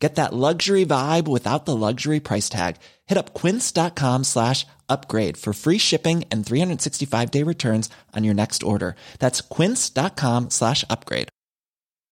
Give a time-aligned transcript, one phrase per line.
[0.00, 2.76] Get that luxury vibe without the luxury price tag.
[3.06, 8.62] Hit up quince.com slash upgrade for free shipping and 365 day returns on your next
[8.62, 8.96] order.
[9.18, 11.28] That's quince.com slash upgrade.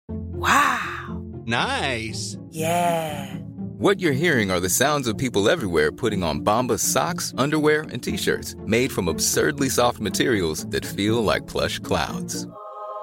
[0.09, 1.23] Wow.
[1.45, 2.37] Nice.
[2.51, 3.33] Yeah.
[3.79, 8.01] What you're hearing are the sounds of people everywhere putting on Bombas socks, underwear, and
[8.03, 12.47] t-shirts made from absurdly soft materials that feel like plush clouds.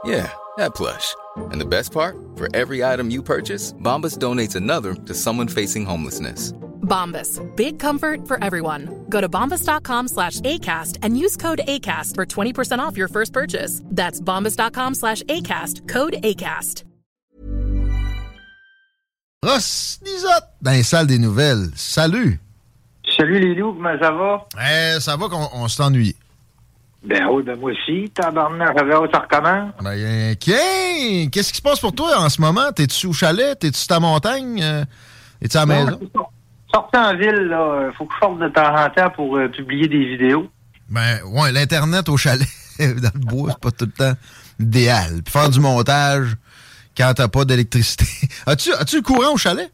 [0.04, 1.14] Yeah, that plush.
[1.52, 2.16] And the best part?
[2.36, 6.52] For every item you purchase, Bombas donates another to someone facing homelessness.
[6.82, 7.40] Bombas.
[7.56, 9.06] Big comfort for everyone.
[9.08, 13.80] Go to bombas.com slash ACAST and use code ACAST for 20% off your first purchase.
[13.86, 15.88] That's bombas.com slash ACAST.
[15.88, 16.84] Code ACAST.
[19.44, 21.68] Ross Lisotte dans les salles des nouvelles.
[21.74, 22.40] Salut!
[23.14, 24.46] Salut les loups, comment ça va?
[24.58, 26.16] Eh, ça va qu'on on s'ennuie.
[27.04, 28.10] Ben oui, ben moi aussi.
[28.10, 28.76] Tabarnak,
[29.12, 29.72] ça recommence?
[29.82, 32.72] Ben, tiens, qu'est-ce qui se passe pour toi en ce moment?
[32.74, 33.58] T'es-tu au chalet?
[33.58, 34.60] T'es-tu ta montagne?
[34.62, 34.84] Euh,
[35.42, 36.00] Es-tu à la maison?
[36.72, 37.90] Sortez en ville, là.
[37.96, 40.48] Faut que je sorte de temps en temps pour euh, publier des vidéos.
[40.88, 44.18] Ben, ouais, l'Internet au chalet, dans le bois, c'est pas tout le temps
[44.58, 45.22] idéal.
[45.22, 46.36] Puis faire du montage
[46.96, 48.06] quand t'as pas d'électricité.
[48.46, 49.70] As-tu as-tu le courant au chalet?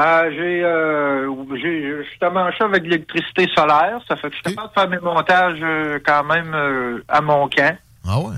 [0.00, 4.00] Euh, j'ai, euh, j'ai justement ça avec l'électricité solaire.
[4.08, 7.20] Ça fait que je suis capable de faire mes montages euh, quand même euh, à
[7.20, 7.76] mon camp.
[8.06, 8.36] Ah ouais?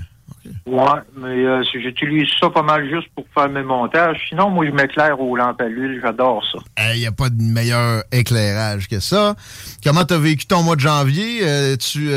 [0.67, 4.17] Ouais, mais euh, j'utilise ça pas mal juste pour faire mes montages.
[4.29, 5.99] Sinon, moi, je m'éclaire aux lampes à l'huile.
[6.03, 6.59] J'adore ça.
[6.93, 9.35] Il n'y a pas de meilleur éclairage que ça.
[9.83, 11.39] Comment t'as vécu ton mois de janvier?
[11.77, 12.09] Tu,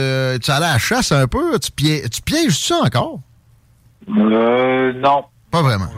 [0.42, 1.58] tu allais à la chasse un peu?
[1.58, 3.20] Tu, pièges, tu pièges ça encore?
[4.10, 5.24] Euh, non.
[5.50, 5.88] Pas vraiment.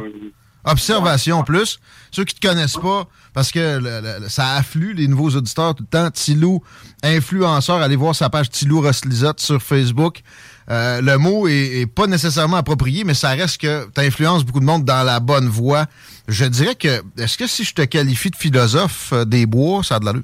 [0.64, 1.78] Observation plus.
[2.10, 5.84] Ceux qui te connaissent pas, parce que le- le- ça afflue les nouveaux auditeurs tout
[5.84, 6.10] le temps.
[6.10, 6.62] Tilou,
[7.02, 10.22] influenceur, allez voir sa page Tilou Rosslizotte sur Facebook.
[10.70, 14.60] Euh, le mot est, est pas nécessairement approprié, mais ça reste que tu influences beaucoup
[14.60, 15.86] de monde dans la bonne voie.
[16.28, 19.96] Je dirais que, est-ce que si je te qualifie de philosophe euh, des bois, ça
[19.96, 20.22] a de l'allure?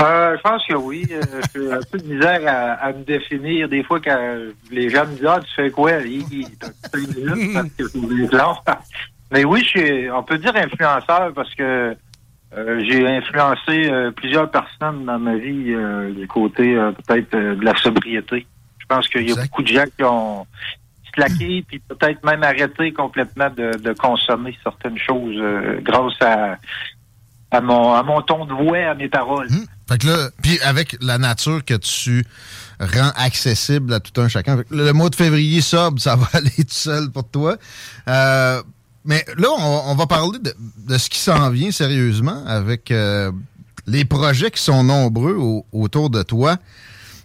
[0.00, 1.06] Euh, je pense que oui.
[1.10, 1.22] Euh,
[1.54, 3.68] J'ai un peu de misère à, à me définir.
[3.68, 4.36] Des fois, quand
[4.70, 5.92] les gens me disent Ah, tu fais quoi?
[5.92, 7.84] T'as minutes parce que.
[9.30, 11.94] Mais oui, je suis, on peut dire influenceur parce que
[12.56, 17.62] euh, j'ai influencé euh, plusieurs personnes dans ma vie euh, du côté euh, peut-être de
[17.62, 18.46] la sobriété.
[18.78, 20.46] Je pense qu'il y a beaucoup de gens qui ont
[21.14, 26.56] slacké puis peut-être même arrêté complètement de, de consommer certaines choses euh, grâce à,
[27.50, 29.48] à mon à mon ton de voix, à mes paroles.
[29.88, 32.26] Fait que là, puis avec la nature que tu
[32.78, 34.62] rends accessible à tout un chacun.
[34.70, 37.56] Le mois de février sobre, ça va aller tout seul pour toi.
[38.06, 38.62] Euh,
[39.04, 43.32] mais là, on, va parler de, ce qui s'en vient sérieusement avec euh,
[43.86, 46.58] les projets qui sont nombreux au- autour de toi.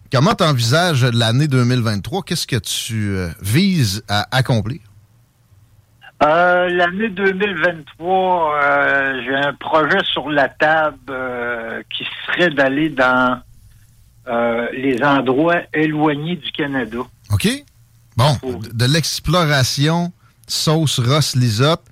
[0.09, 2.23] Comment tu envisages l'année 2023?
[2.23, 4.79] Qu'est-ce que tu euh, vises à accomplir?
[6.23, 13.41] Euh, L'année 2023, euh, j'ai un projet sur la table euh, qui serait d'aller dans
[14.27, 16.99] euh, les endroits éloignés du Canada.
[17.31, 17.49] OK?
[18.15, 18.37] Bon,
[18.73, 20.13] de, l'exploration
[20.47, 21.83] sauce Ross Lisotte.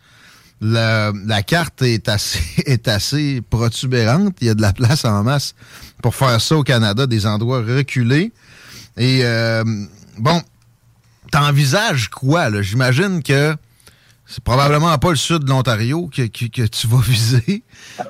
[0.61, 4.37] La, la carte est assez, est assez protubérante.
[4.39, 5.55] Il y a de la place en masse
[6.01, 8.31] pour faire ça au Canada, des endroits reculés.
[8.97, 9.23] Et
[10.19, 10.41] bon,
[11.31, 12.49] t'envisages quoi?
[12.49, 12.61] là?
[12.61, 13.55] J'imagine que
[14.31, 17.63] c'est probablement pas le sud de l'Ontario que, que- que tu vas viser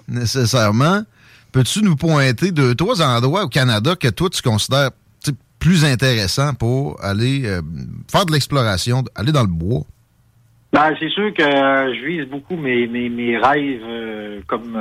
[0.08, 1.02] nécessairement.
[1.52, 4.92] Peux-tu nous pointer deux, trois endroits au Canada que toi tu considères
[5.60, 7.62] plus intéressants pour aller euh,
[8.10, 9.82] faire de l'exploration, aller dans le bois?
[10.74, 14.76] Ben, c'est sûr que euh, je vise beaucoup mes, mes, mes rêves euh, comme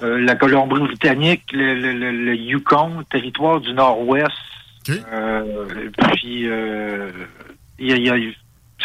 [0.00, 4.30] la Colombie-Britannique, le, le, le, le Yukon, territoire du Nord-Ouest.
[4.90, 7.10] Euh, puis, euh,
[7.78, 8.32] il y a- y a-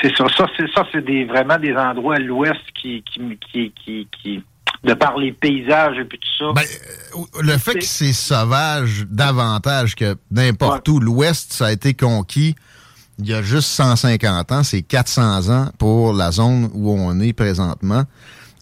[0.02, 0.26] c'est ça.
[0.38, 4.44] Ça, c'est ça, c'est des, vraiment des endroits à l'Ouest qui, qui, qui, qui, qui,
[4.84, 6.54] de par les paysages et puis tout ça.
[6.54, 6.66] Ben,
[7.42, 12.56] Le fait que c'est sauvage davantage que n'importe où, l'Ouest, ça a été conquis
[13.20, 17.34] il y a juste 150 ans, c'est 400 ans pour la zone où on est
[17.34, 18.04] présentement.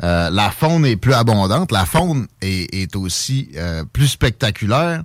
[0.04, 5.04] Euh, la faune est plus abondante, la faune est, est aussi euh, plus spectaculaire.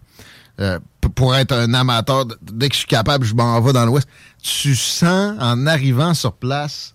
[0.60, 0.78] Euh,
[1.14, 4.06] pour être un amateur, dès que je suis capable, je m'en vais dans l'Ouest.
[4.42, 6.94] Tu sens, en arrivant sur place,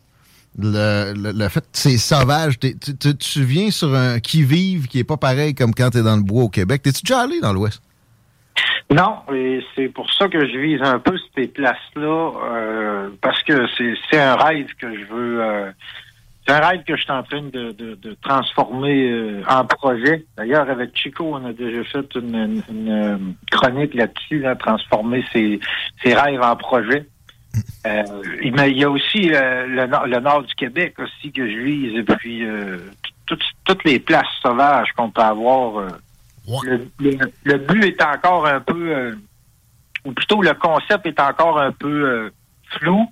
[0.59, 2.59] le, le, le fait c'est sauvage.
[2.59, 6.03] Tu, tu- tu viens sur un qui-vive qui est pas pareil comme quand tu es
[6.03, 6.81] dans le bois au Québec.
[6.81, 7.81] T'es-tu déjà allé dans l'Ouest?
[8.89, 13.67] Non, et c'est pour ça que je vise un peu ces places-là, euh, parce que
[13.77, 15.41] c'est un rêve que je veux.
[15.43, 15.71] Euh,
[16.47, 20.25] c'est un rêve que je suis en train de, de, transformer euh, en projet.
[20.37, 25.59] D'ailleurs, avec Chico, on a déjà fait une, une, chronique là-dessus, là, transformer ses,
[26.01, 27.05] ses rêves en projet.
[27.85, 28.03] Euh,
[28.53, 32.03] mais il y a aussi le, le, nord du Québec aussi que je vise, et
[32.03, 32.45] puis
[33.25, 35.89] toutes les places sauvages qu'on peut avoir
[36.63, 39.15] le, but est encore un peu, euh,
[40.05, 42.29] ou plutôt le concept est encore un peu euh,
[42.79, 43.07] flou.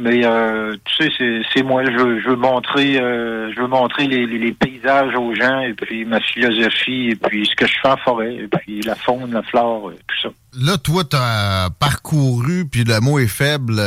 [0.00, 5.14] Mais euh, tu sais, c'est moi, je, je veux montrer, je veux montrer les, paysages
[5.16, 8.48] aux gens et puis ma philosophie et puis ce que je fais en forêt et
[8.48, 10.28] puis la faune, la flore, tout ça.
[10.60, 13.80] Là, toi, tu as parcouru, puis le mot est faible,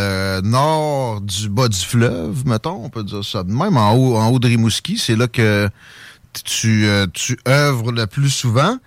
[0.43, 3.43] nord du bas du fleuve, mettons, on peut dire ça.
[3.45, 5.69] Même en haut, en haut de Rimouski, c'est là que
[6.43, 8.77] tu, euh, tu œuvres le plus souvent.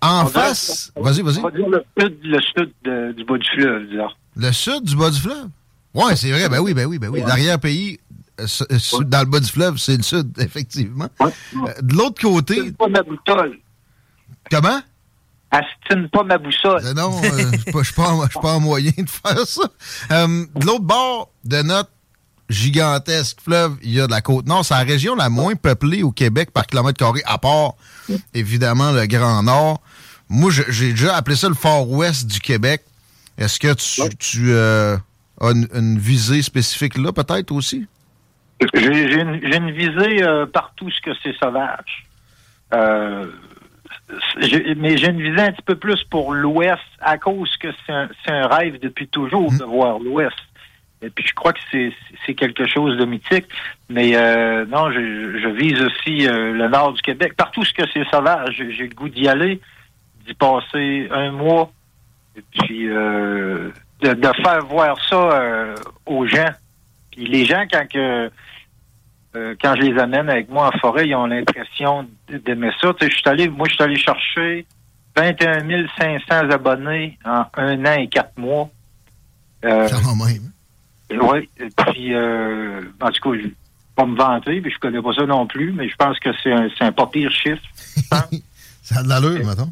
[0.00, 1.38] En face, vas-y, vas-y.
[1.38, 4.10] On va dire le sud, le sud du bas du fleuve, disons.
[4.36, 5.48] Le sud du bas du fleuve?
[5.94, 7.20] Oui, c'est vrai, ben oui, ben oui, ben oui.
[7.20, 8.00] L'arrière-pays,
[8.40, 11.08] euh, euh, dans le bas du fleuve, c'est le sud, effectivement.
[11.80, 12.72] de l'autre côté.
[12.72, 13.58] pas ma boussole.
[14.50, 14.80] Comment?
[15.50, 16.82] Astine pas ma boussole.
[16.94, 19.62] non, je ne suis pas, en moyen de faire ça.
[20.10, 21.90] de l'autre bord de notre
[22.48, 24.64] gigantesque fleuve, il y a de la côte nord.
[24.64, 27.74] C'est la région la moins peuplée au Québec par kilomètre carré, à part,
[28.34, 29.80] évidemment, le Grand Nord.
[30.28, 32.82] Moi, j'ai déjà appelé ça le Fort Ouest du Québec.
[33.38, 33.74] Est-ce que
[34.14, 34.96] tu, euh,
[35.42, 37.86] as une, visée spécifique là, peut-être aussi?
[38.74, 42.06] J'ai une, visée euh, partout ce que c'est sauvage.
[42.72, 43.26] Euh,
[44.76, 48.46] mais j'ai une visée un petit peu plus pour l'Ouest à cause que c'est un,
[48.46, 49.58] rêve depuis toujours mmh.
[49.58, 50.36] de voir l'Ouest.
[51.02, 51.60] Et puis je crois que
[52.26, 53.46] c'est quelque chose de mythique.
[53.88, 57.34] Mais euh, non, je, vise aussi euh, le nord du Québec.
[57.36, 59.60] Partout ce que c'est sauvage, j'ai le goût d'y aller,
[60.26, 61.72] d'y passer un mois,
[62.36, 63.70] et puis euh,
[64.02, 65.74] de, faire voir ça
[66.06, 66.50] aux gens.
[67.10, 68.30] Puis les gens, quand que
[69.34, 72.92] quand je les amène avec moi en forêt, ils ont l'impression d'aimer ça.
[72.94, 74.66] Tu sais, je suis allé, moi, je suis allé chercher
[75.16, 78.70] 21 500 abonnés en un an et quatre mois.
[79.64, 80.50] Euh, Quand même.
[81.10, 83.48] Oui, puis, euh, en tout cas, je
[83.94, 86.52] pas me vanter, puis je connais pas ça non plus, mais je pense que c'est
[86.52, 87.62] un, un pas pire chiffre.
[88.82, 89.70] ça a de l'allure, maintenant.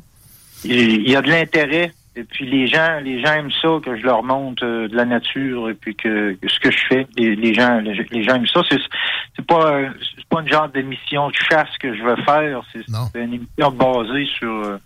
[0.65, 4.03] Il y a de l'intérêt, et puis les gens, les gens aiment ça, que je
[4.03, 7.81] leur montre euh, de la nature, et puis que, ce que je fais, les, gens,
[7.81, 8.63] les, gens aiment ça.
[8.69, 9.83] C'est pas,
[10.17, 14.27] c'est pas une genre d'émission de chasse que je veux faire, c'est une émission basée
[14.27, 14.79] sur, euh,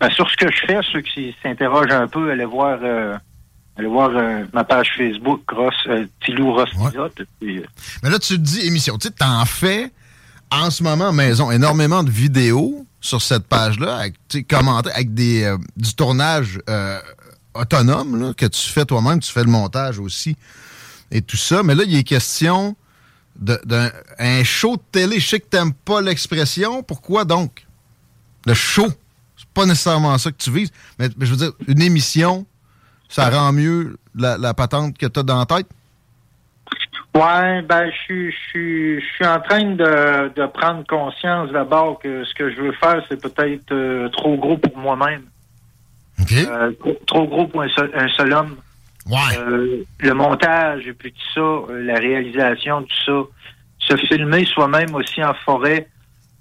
[0.00, 0.80] ben, sur ce que je fais.
[0.92, 2.78] Ceux qui s'interrogent un peu, allez voir
[3.80, 7.08] Allez voir euh, ma page Facebook, Ross, euh, Tilou Ross euh,
[8.02, 8.98] Mais là, tu te dis émission.
[8.98, 9.90] Tu sais, t'en fais
[10.50, 15.94] en ce moment, maison, énormément de vidéos sur cette page-là, avec, commenter avec des, du
[15.94, 16.60] tournage
[17.54, 20.36] autonome que tu fais toi-même, tu fais le montage aussi
[21.10, 21.62] et tout ça.
[21.62, 22.76] Mais là, il est question
[23.36, 25.18] d'un show de télé.
[25.18, 26.82] Je sais que t'aimes pas l'expression.
[26.82, 27.66] Pourquoi donc?
[28.46, 28.88] Le show,
[29.36, 32.46] c'est pas nécessairement ça que tu vises, mais je veux dire, une émission
[33.10, 35.66] ça rend mieux la, patente que tu as dans la tête?
[37.14, 42.60] Ouais, ben je suis je en train de, prendre conscience d'abord que ce que je
[42.60, 45.24] veux faire, c'est peut-être euh, trop gros pour moi-même.
[46.32, 46.70] Euh,
[47.06, 48.56] trop, gros pour un seul, homme.
[49.06, 49.38] Ouais.
[49.38, 53.22] Euh, le montage et puis tout ça, la réalisation, tout ça.
[53.88, 55.88] Se filmer soi-même aussi en forêt.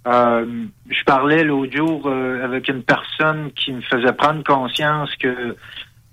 [0.05, 2.12] je parlais l'autre jour
[2.44, 5.55] avec une personne qui me faisait prendre conscience que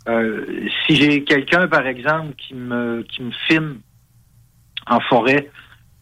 [0.09, 0.45] euh,
[0.87, 3.81] si j'ai quelqu'un, par exemple, qui me qui me filme
[4.87, 5.50] en forêt,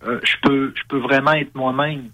[0.06, 2.10] euh, je peux je peux vraiment être moi-même.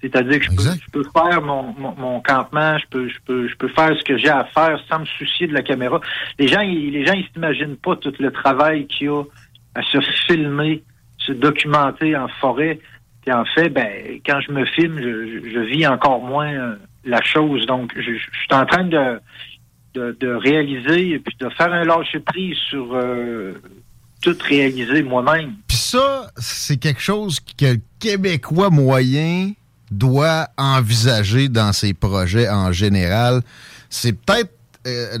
[0.00, 3.56] C'est-à-dire que je peux, je peux, faire mon, mon, campement, je peux, je peux, je
[3.56, 6.00] peux faire ce que j'ai à faire sans me soucier de la caméra.
[6.38, 9.22] Les gens, ils, les gens, ils s'imaginent pas tout le travail qu'il y a
[9.74, 10.82] à se filmer,
[11.18, 12.78] se documenter en forêt.
[13.26, 17.22] Et en fait, ben, quand je me filme, je, je vis encore moins euh, la
[17.22, 17.66] chose.
[17.66, 19.20] Donc, je, je, suis en train de,
[19.94, 23.54] de, réaliser et puis de faire un lâcher prise sur euh,
[24.20, 25.54] tout réaliser moi-même.
[25.68, 29.52] Puis ça, c'est quelque chose que le Québécois moyen
[29.90, 33.42] doit envisager dans ses projets en général.
[33.88, 34.50] C'est peut-être
[34.86, 35.18] euh,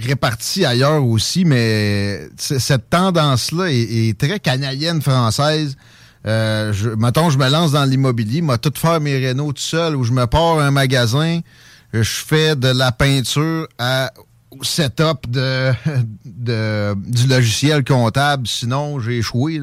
[0.00, 5.76] réparti ailleurs aussi, mais cette tendance-là est, très canadienne française.
[6.26, 9.94] Euh, je, mettons, je me lance dans l'immobilier, moi, tout faire mes rénaux tout seul,
[9.94, 11.40] ou je me pars un magasin,
[11.92, 14.12] je fais de la peinture à
[14.62, 15.72] setup de,
[16.24, 19.60] de, du logiciel comptable, sinon j'ai échoué.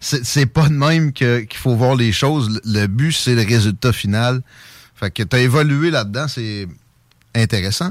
[0.00, 2.60] C'est pas de même qu'il faut voir les choses.
[2.64, 4.42] Le but, c'est le résultat final.
[4.94, 6.68] Fait que tu as évolué là-dedans, c'est
[7.34, 7.90] intéressant.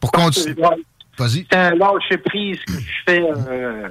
[0.00, 0.54] Pour continuer.
[1.18, 1.46] Vas-y.
[1.50, 3.22] C'est un lâcher prise que je fais.
[3.50, 3.88] Euh,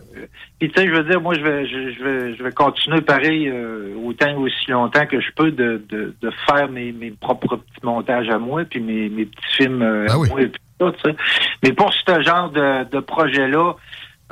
[0.59, 3.49] puis tu sais, je veux dire, moi, je vais, je, vais, je vais continuer pareil
[3.49, 7.83] euh, autant aussi longtemps que je peux de, de, de faire mes, mes propres petits
[7.85, 11.15] montages à moi, puis mes, mes petits films euh, Ah à moi, et tout, sais.
[11.63, 13.73] Mais pour ce genre de, de projet-là,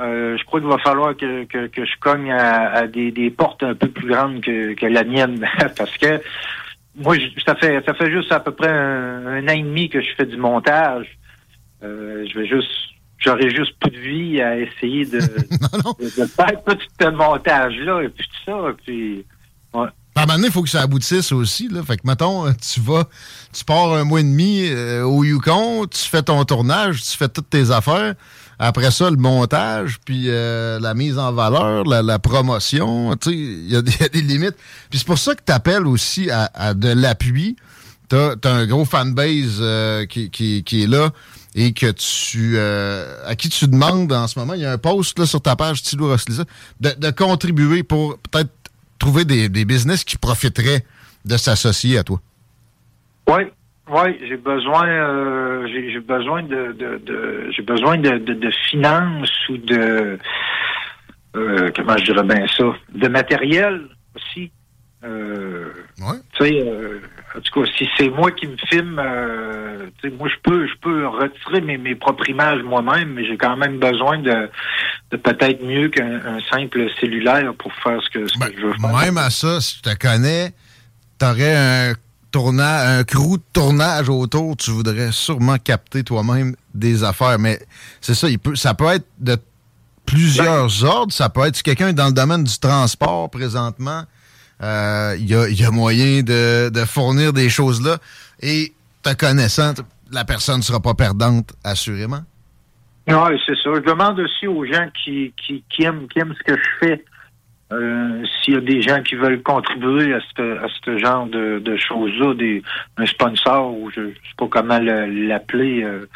[0.00, 3.30] euh, je crois qu'il va falloir que, que, que je cogne à, à des, des
[3.30, 5.38] portes un peu plus grandes que, que la mienne,
[5.76, 6.20] parce que
[6.98, 9.88] moi, je- ça fait ça fait juste à peu près un, un an et demi
[9.90, 11.06] que je fais du montage.
[11.86, 12.68] Euh, je vais juste
[13.18, 18.08] j'aurais juste plus de vie à essayer de, de, de faire tout ce montage-là et
[18.08, 18.72] puis tout ça.
[18.84, 19.24] Puis
[19.74, 19.86] ouais.
[20.14, 21.68] À un moment donné, il faut que ça aboutisse aussi.
[21.68, 21.82] Là.
[21.82, 23.04] Fait que, mettons, euh, tu vas,
[23.52, 27.28] tu pars un mois et demi euh, au Yukon, tu fais ton tournage, tu fais
[27.28, 28.14] toutes tes affaires.
[28.58, 33.76] Après ça, le montage, puis euh, la mise en valeur, la, la promotion, il y,
[33.76, 34.56] a des- il y a des limites.
[34.88, 37.56] Puis c'est pour ça que tu appelles aussi à, à de l'appui.
[38.08, 41.10] Tu as, un gros fanbase euh, qui, qui, qui est là
[41.56, 44.78] et que tu euh, à qui tu demandes en ce moment, il y a un
[44.78, 46.44] post là, sur ta page Tilo Roslisa,
[46.80, 48.50] de, contribuer pour peut-être
[48.98, 50.84] trouver des, des business qui profiteraient
[51.24, 52.20] de s'associer à toi.
[53.28, 53.44] Oui,
[53.88, 56.76] oui, j'ai besoin, euh, j'ai besoin de,
[57.50, 60.18] j'ai besoin de, de finances ou de,
[61.36, 63.82] euh, comment je dirais bien ça, de matériel
[64.14, 64.50] aussi.
[65.04, 66.16] Euh, Ouais.
[66.38, 67.00] tu sais, euh,
[67.36, 69.86] en tout cas, si c'est moi qui me filme, euh,
[70.18, 73.78] moi je peux, je peux retirer mes, mes propres images moi-même, mais j'ai quand même
[73.78, 74.48] besoin de,
[75.10, 78.66] de peut-être mieux qu'un un simple cellulaire pour faire ce que, ce que Ben, je
[78.66, 78.96] veux faire.
[78.96, 80.52] même à ça, si tu te connais,
[81.18, 81.92] t'aurais un
[82.30, 87.38] tournage, un crew de tournage autour, tu voudrais sûrement capter toi-même des affaires.
[87.38, 87.58] Mais
[88.00, 89.36] c'est ça, il peut, ça peut être de
[90.04, 91.12] plusieurs ordres.
[91.12, 94.04] Ça peut être si quelqu'un est dans le domaine du transport présentement.
[94.62, 97.98] Euh, Il y, a, il y a moyen de, de fournir des choses là.
[98.40, 98.72] Et
[99.02, 99.72] te connaissant,
[100.10, 102.22] la personne ne sera pas perdante, assurément?
[103.08, 103.70] Oui, c'est ça.
[103.74, 107.04] Je demande aussi aux gens qui, qui, qui aiment, qui aiment ce que je fais,
[107.72, 111.60] euh, s'il y a des gens qui veulent contribuer à ce à ce genre de,
[111.60, 112.62] de choses-là, des
[112.96, 116.08] un sponsor ou je, je sais pas comment le- l'appeler, euh,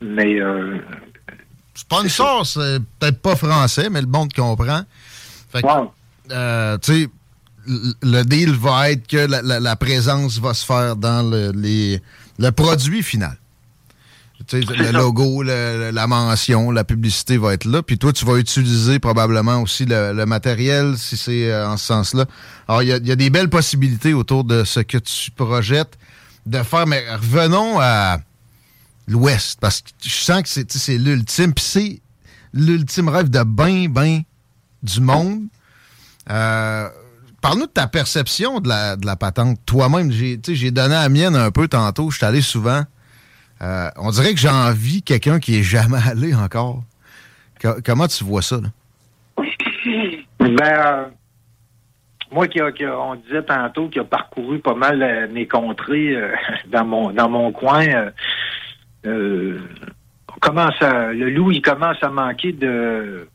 [0.00, 0.78] mais euh,
[1.74, 4.82] Sponsor, c'est peut-être pas français, mais le monde comprend.
[5.50, 5.68] Fait que,
[6.32, 7.08] euh, tu sais,
[7.66, 12.00] le deal va être que la, la- la présence va se faire dans le, les-
[12.38, 13.36] le produit final.
[14.48, 14.92] Tu sais, le ça.
[14.92, 17.80] logo, le- la mention, la publicité va être là.
[17.82, 21.86] Puis toi, tu vas utiliser probablement aussi le, le matériel si c'est euh, en ce
[21.86, 22.24] sens-là.
[22.66, 25.30] Alors, il y a, il y a des belles possibilités autour de ce que tu
[25.30, 25.96] projettes
[26.46, 26.88] de faire.
[26.88, 28.18] Mais revenons à
[29.06, 31.54] l'Ouest, parce que je sens que c'est tu sais, l'ultime.
[31.54, 32.00] Puis c'est
[32.52, 34.22] l'ultime rêve de ben, ben
[34.82, 35.42] du monde.
[36.30, 36.88] Euh,
[37.42, 39.58] Parle-nous de ta perception de la, de la patente.
[39.66, 40.36] Toi-même, j'ai
[40.70, 42.08] donné la mienne un peu tantôt.
[42.10, 42.82] Je suis allé souvent.
[43.60, 46.84] Euh, on dirait que j'ai envie quelqu'un qui est jamais allé encore.
[47.60, 48.60] Co- comment tu vois ça?
[48.60, 48.68] Là?
[50.38, 51.04] Ben, euh,
[52.30, 56.16] moi, qui, qui on disait tantôt, qui a parcouru pas mal euh, mes contrées
[56.70, 57.86] dans mon dans mon coin,
[60.40, 63.28] commence à, le loup, il commence à manquer de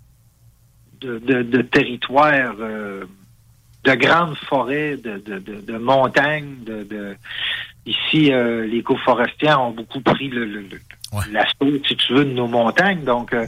[1.02, 2.56] de, de, territoire,
[3.88, 6.56] de grandes forêts, de, de, de, de montagnes.
[6.66, 7.16] De, de-
[7.86, 10.82] Ici, euh, les coforestiers ont beaucoup pris le, le- le-
[11.14, 11.24] Ouais.
[11.32, 13.06] l'assaut, si tu veux, de nos montagnes.
[13.06, 13.46] Donc, euh,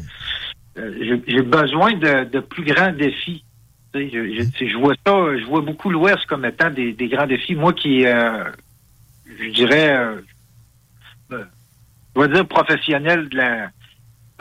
[0.77, 3.43] euh, j'ai- j'ai besoin de, de plus grands défis.
[3.93, 7.55] Je, je- je vois ça, je vois beaucoup l'Ouest comme étant des, des grands défis.
[7.55, 8.45] Moi qui, euh,
[9.39, 10.21] je dirais, euh,
[12.15, 13.69] je vais dire professionnel de la,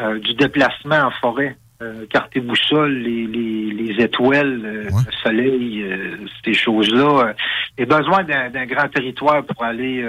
[0.00, 1.56] euh, du déplacement en forêt.
[1.80, 5.02] Euh, carte boussole, les, les, les étoiles, euh, Ouais.
[5.06, 7.28] le soleil, euh, ces choses-là.
[7.28, 7.32] Euh,
[7.78, 10.02] j'ai besoin d'un grand territoire pour aller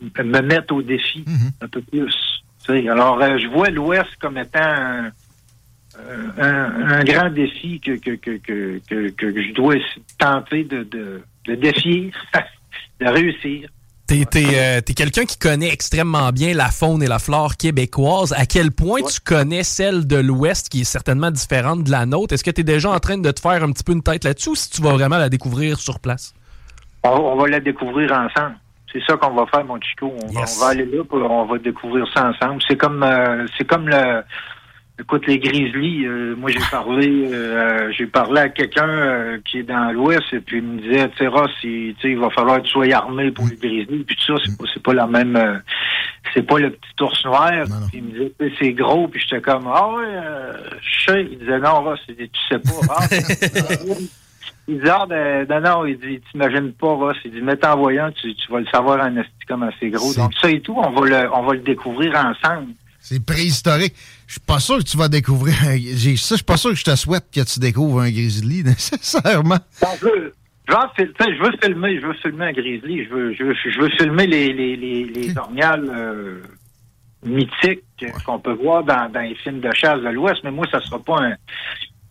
[0.00, 1.50] me mettre au défi Mhm.
[1.60, 2.42] un peu plus.
[2.68, 5.12] Alors, je vois l'Ouest comme étant un,
[6.36, 9.76] un- un grand défi que, que, que, que, que, que je dois
[10.18, 12.10] tenter de, de, de défier,
[13.00, 13.68] de réussir.
[14.06, 18.34] T'es euh, quelqu'un qui connaît extrêmement bien la faune et la flore québécoise.
[18.36, 22.34] À quel point tu connais celle de l'Ouest qui est certainement différente de la nôtre?
[22.34, 24.24] Est-ce que tu es déjà en train de te faire un petit peu une tête
[24.24, 26.34] là-dessus ou si tu vas vraiment la découvrir sur place?
[27.02, 28.56] On, on va la découvrir ensemble.
[28.92, 30.12] C'est ça qu'on va faire, mon Chico.
[30.22, 30.56] On, va- Yes.
[30.58, 32.60] on va aller là, puis on va découvrir ça ensemble.
[32.68, 34.22] C'est comme euh, c'est comme le
[34.98, 36.06] écoute les Grizzlies.
[36.06, 40.40] euh, moi j'ai parlé euh, j'ai parlé à quelqu'un euh, qui est dans l'Ouest et
[40.40, 42.70] puis il me disait tu sais Ross, il, tu sais, il va falloir que tu
[42.70, 45.58] sois armé pour les Grizzlies puis tout ça c'est pas c'est pas la même euh,
[46.32, 47.52] c'est pas le petit ours noir.
[47.52, 47.88] Non, non.
[47.88, 51.28] Puis il me disait c'est gros puis j'étais comme ah ouais euh, je sais.
[51.30, 52.70] Il disait non Ross tu sais pas.
[54.66, 57.16] Ah, il dit, ah, ben, non, non, il dit, t'imagines pas, Ross.
[57.26, 60.14] Il dit, mets en voyant, tu, tu vas le savoir en esti comme c'est gros.
[60.14, 62.72] Donc, ça et tout, on va le, on va le découvrir ensemble.
[63.06, 63.94] C'est préhistorique.
[64.26, 65.76] Je suis pas sûr que tu vas découvrir un...
[65.76, 69.58] Ça, je suis pas sûr que je te souhaite que tu découvres un grizzly, nécessairement.
[69.82, 70.32] Je veux,
[71.62, 74.76] filmer, je veux filmer un grizzly, je veux, je veux, je veux filmer les, les,
[74.76, 76.42] les, les orgnales euh,
[77.26, 77.84] mythiques
[78.24, 80.98] qu'on peut voir dans, dans les films de chasse de l'Ouest, mais moi, ça sera
[80.98, 81.34] pas un,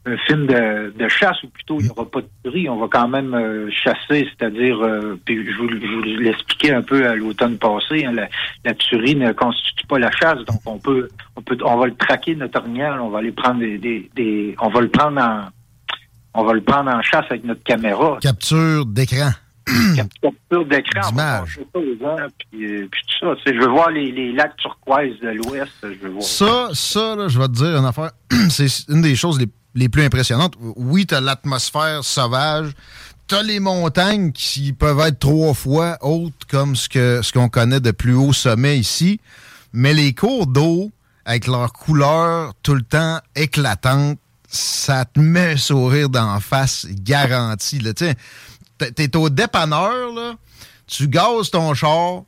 [0.05, 2.87] un film de, de chasse, ou plutôt, il n'y aura pas de tuerie, on va
[2.91, 8.05] quand même euh, chasser, c'est-à-dire, euh, puis je vous, l'expliquais un peu à l'automne passé,
[8.05, 8.27] hein, la,
[8.65, 11.07] la tuerie ne constitue pas la chasse, donc on peut,
[11.37, 14.55] on peut, on va le traquer, notre orignal, on va aller prendre des, des, des
[14.59, 15.41] on va le prendre en,
[16.33, 18.17] on va le prendre en chasse avec notre caméra.
[18.21, 19.31] Capture d'écran.
[19.95, 21.11] Capture d'écran.
[22.51, 23.35] Puis, euh, puis tout ça.
[23.45, 25.71] Je veux voir les, les lacs turquoises de l'Ouest.
[26.19, 28.11] Ça, ça, là, je vais te dire une affaire.
[28.49, 30.55] C'est une des choses les, les plus impressionnantes.
[30.59, 32.71] Oui, t'as l'atmosphère sauvage.
[33.27, 37.79] T'as les montagnes qui peuvent être trois fois hautes comme ce que ce qu'on connaît
[37.79, 39.19] de plus haut sommet ici.
[39.71, 40.91] Mais les cours d'eau,
[41.25, 47.79] avec leur couleur tout le temps éclatante, ça te met un sourire d'en face garanti.
[47.79, 48.13] Tu
[48.77, 50.35] T'es au dépanneur, là,
[50.87, 52.23] tu gazes ton char,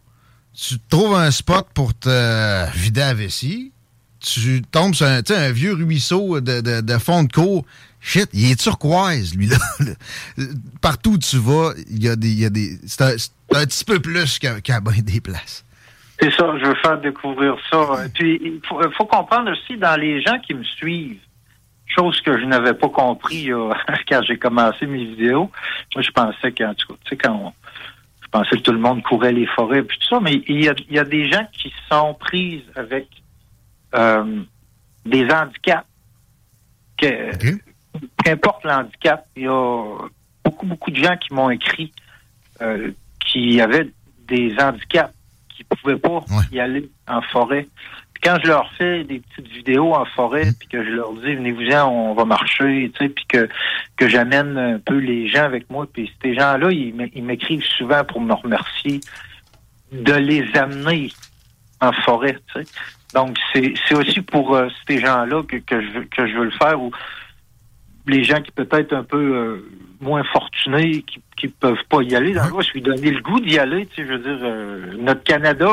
[0.54, 3.74] tu trouves un spot pour te vider la vessie,
[4.26, 7.66] tu tombes sur un, vieux ruisseau de, de- de fond de cour.
[8.02, 9.58] Shit, il est turquoise, lui, là.
[10.82, 12.30] Partout où tu vas, il y a des.
[12.30, 13.16] il y a des c'est un,
[13.56, 15.64] un petit peu plus qu'à qu'à ben des places.
[16.20, 18.06] C'est ça, je veux faire découvrir ça.
[18.06, 21.20] Et Puis, il faut, faut comprendre aussi dans les gens qui me suivent,
[21.88, 23.74] chose que je n'avais pas compris euh,
[24.08, 25.52] quand j'ai commencé mes vidéos.
[25.94, 27.54] Moi, je pensais qu'en tout cas, tu sais, quand on-
[28.24, 30.70] je pensais que tout le monde courait les forêts puis tout ça, mais il y
[30.70, 33.08] a, il y a des gens qui sont prises avec
[33.96, 34.42] euh,
[35.06, 35.86] des handicaps.
[36.98, 37.60] Que, OK?
[38.24, 39.98] Qu'importe l'handicap, il y a
[40.44, 41.92] beaucoup, beaucoup de gens qui m'ont écrit
[42.62, 43.90] euh, qui avaient
[44.28, 45.14] des handicaps,
[45.50, 46.44] qui ne pouvaient pas Ouais.
[46.52, 47.68] y aller en forêt.
[48.14, 51.36] Puis quand je leur fais des petites vidéos en forêt, puis que je leur dis
[51.36, 53.50] venez-vous-en, on va marcher, tu sais, puis que,
[53.98, 57.64] que j'amène un peu les gens avec moi, puis ces gens-là, ils m'é- ils m'écrivent
[57.78, 59.02] souvent pour me remercier
[59.92, 61.12] de les amener
[61.82, 62.70] en forêt, tu sais.
[63.16, 66.52] Donc, c'est aussi pour euh, ces gens-là que, que, je, veux- que je veux le
[66.52, 66.92] faire, ou
[68.08, 69.70] les gens qui peut-être un peu euh,
[70.02, 72.34] moins fortunés, qui qui peuvent pas y aller.
[72.34, 73.88] Dans le je lui donner le goût d'y aller.
[73.88, 75.68] Tu sais, je veux dire, euh, notre Canada,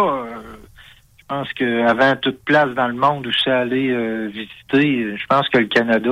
[1.32, 5.58] pense qu'avant toute place dans le monde où c'est allé euh, visiter, je pense que
[5.58, 6.10] le Canada,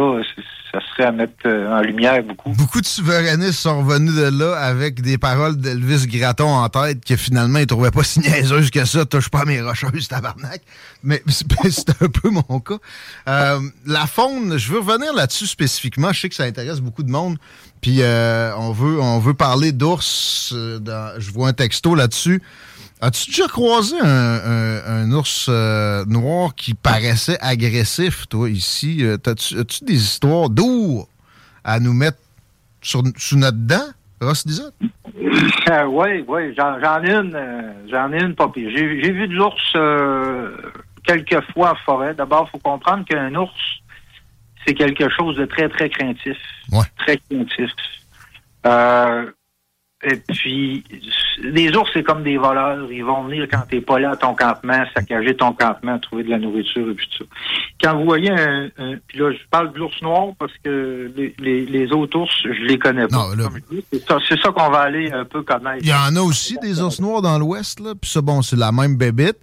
[0.73, 2.51] ça serait à mettre euh, en lumière beaucoup.
[2.51, 7.17] Beaucoup de souverainistes sont revenus de là avec des paroles d'Elvis Gratton en tête que
[7.17, 9.05] finalement ils trouvaient pas si niaiseuses que ça.
[9.05, 10.63] Touche pas mes rocheuses, tabarnak.
[11.03, 11.23] Mais
[11.71, 12.79] c'est un peu mon cas.
[13.29, 16.13] Euh, la faune, je veux revenir là-dessus spécifiquement.
[16.13, 17.37] Je sais que ça intéresse beaucoup de monde.
[17.83, 20.55] Puis euh, on veut on veut parler d'ours.
[20.55, 22.41] Je vois un texto là-dessus.
[23.03, 28.99] As-tu déjà croisé un, un- un ours euh, noir qui paraissait agressif, toi, ici?
[29.05, 31.07] Euh, As-tu des histoires d'ours
[31.65, 32.19] à nous mettre
[32.83, 33.89] sur, sous notre dent,
[34.21, 34.75] Ross Lizotte?
[35.71, 38.71] Euh, oui, oui, j'en ai une, euh, j'en ai une pire.
[38.75, 40.57] J'ai vu de l'ours euh,
[41.05, 42.15] quelques fois en forêt.
[42.15, 43.53] D'abord, il faut comprendre qu'un ours,
[44.67, 46.37] c'est quelque chose de très, très craintif.
[46.71, 46.85] Ouais.
[46.99, 47.71] Très craintif.
[50.03, 50.83] Et puis,
[51.43, 52.91] les ours, c'est comme des voleurs.
[52.91, 56.31] Ils vont venir quand t'es pas là à ton campement, saccager ton campement, trouver de
[56.31, 57.31] la nourriture et puis tout ça.
[57.83, 61.35] Quand vous voyez un, un- puis là, je parle de l'ours noir parce que les,
[61.39, 63.29] les, les autres ours, je les connais pas.
[63.93, 65.83] C'est ça, c'est ça qu'on va aller un peu connaître.
[65.83, 67.93] Il y en a aussi des ours noirs dans l'Ouest, là.
[68.01, 69.37] Puis ça, bon, c'est la même bébite.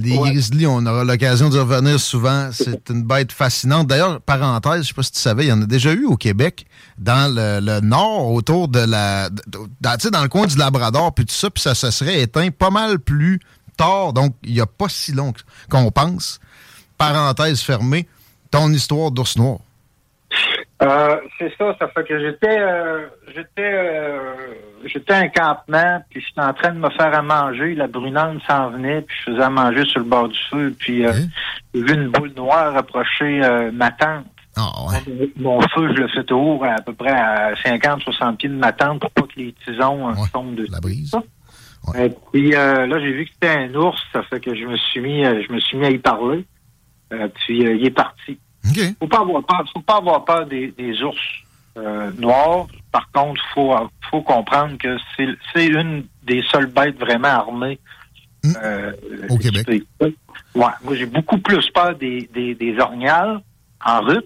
[0.00, 0.30] Les Ouais.
[0.30, 2.50] grizzlies, on aura l'occasion d'y revenir souvent.
[2.52, 3.86] C'est une bête fascinante.
[3.86, 6.16] D'ailleurs, parenthèse, je sais pas si tu savais, il y en a déjà eu au
[6.16, 6.66] Québec,
[6.98, 9.28] dans le, le nord, autour de la...
[9.80, 12.20] dans, tu sais, dans le coin du Labrador, puis tout ça, puis ça se serait
[12.22, 13.40] éteint pas mal plus
[13.76, 14.12] tard.
[14.12, 15.32] Donc, il n'y a pas si long
[15.68, 16.40] qu'on pense.
[16.98, 18.08] Parenthèse fermée.
[18.50, 19.58] Ton histoire d'ours noir.
[20.82, 24.34] Euh, c'est ça, ça fait que j'étais euh, j'étais euh,
[24.86, 28.70] j'étais un campement, puis j'étais en train de me faire à manger, la brunante s'en
[28.70, 31.16] venait, puis je faisais à manger sur le bord du feu, puis euh, Ok.
[31.74, 34.24] j'ai vu une boule noire approcher euh, ma tente.
[34.56, 35.30] Ah, ouais.
[35.36, 39.00] Mon feu, je le fais toujours à, peu près à 50-60 pieds de ma tente
[39.00, 40.72] pour pas que les tisons Ouais, tombent dessus.
[40.72, 41.14] la brise.
[41.96, 44.76] Et puis euh, là, j'ai vu que c'était un ours, ça fait que je me
[44.76, 46.44] suis mis, je me suis mis à y parler.
[47.12, 48.38] Euh, puis euh, il est parti.
[48.68, 48.80] OK.
[49.00, 49.64] Faut pas avoir peur.
[49.72, 51.16] Faut pas avoir peur des, des ours
[51.76, 52.66] euh, noirs.
[52.92, 53.74] Par contre, faut
[54.10, 57.78] faut comprendre que c'est c'est une des seules bêtes vraiment armées
[58.42, 58.52] Hmm.
[58.62, 58.92] euh,
[59.28, 59.68] Au Québec.
[60.00, 60.12] Ouais,
[60.54, 63.42] moi j'ai beaucoup plus peur des, des, des orgnales
[63.84, 64.24] en route.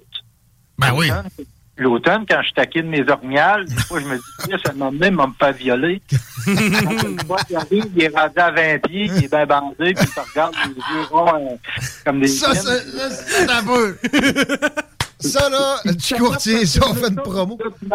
[0.78, 1.10] Ben oui.
[1.76, 5.22] L'automne, quand je taquine mes orignales, des fois, je me dis, ça m'a même me
[5.38, 6.00] faire violer.
[7.26, 10.08] Moi, il arrive, il est rendu à 20 pieds, il est bien bandé, puis il
[10.08, 12.82] te regarde les yeux ronds, euh, comme des Ça, chiennes.
[13.26, 13.96] c'est un peu.
[15.18, 17.58] Ça, là, tu courtier, ça, on fait une promo.
[17.58, 17.88] Tu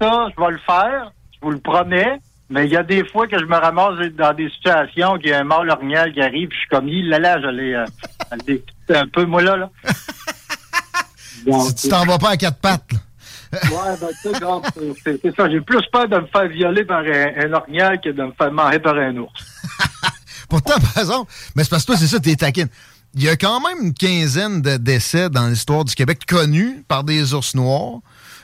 [0.00, 2.20] ça, je vais le faire, je vous le promets.
[2.48, 5.32] Mais il y a des fois que je me ramasse dans des situations qu'il y
[5.32, 7.84] a un mâle orignal qui arrive, puis je suis comme, il là, là, j'allais euh,
[8.90, 9.56] un peu, moi, là.
[9.56, 9.70] là.
[11.44, 12.98] Donc, Si tu t'en vas pas à quatre pattes, là.
[13.52, 14.28] Ouais, ben, tu
[15.04, 15.48] sais, c'est- ça.
[15.50, 18.52] J'ai plus peur de me faire violer par un, un orignal que de me faire
[18.52, 19.32] manger par un ours.
[20.48, 22.68] Pourtant, par exemple, mais c'est parce que toi, c'est ça, t'es taquine.
[23.14, 27.02] Il y a quand même une quinzaine de décès dans l'histoire du Québec connus par
[27.04, 28.00] des ours noirs.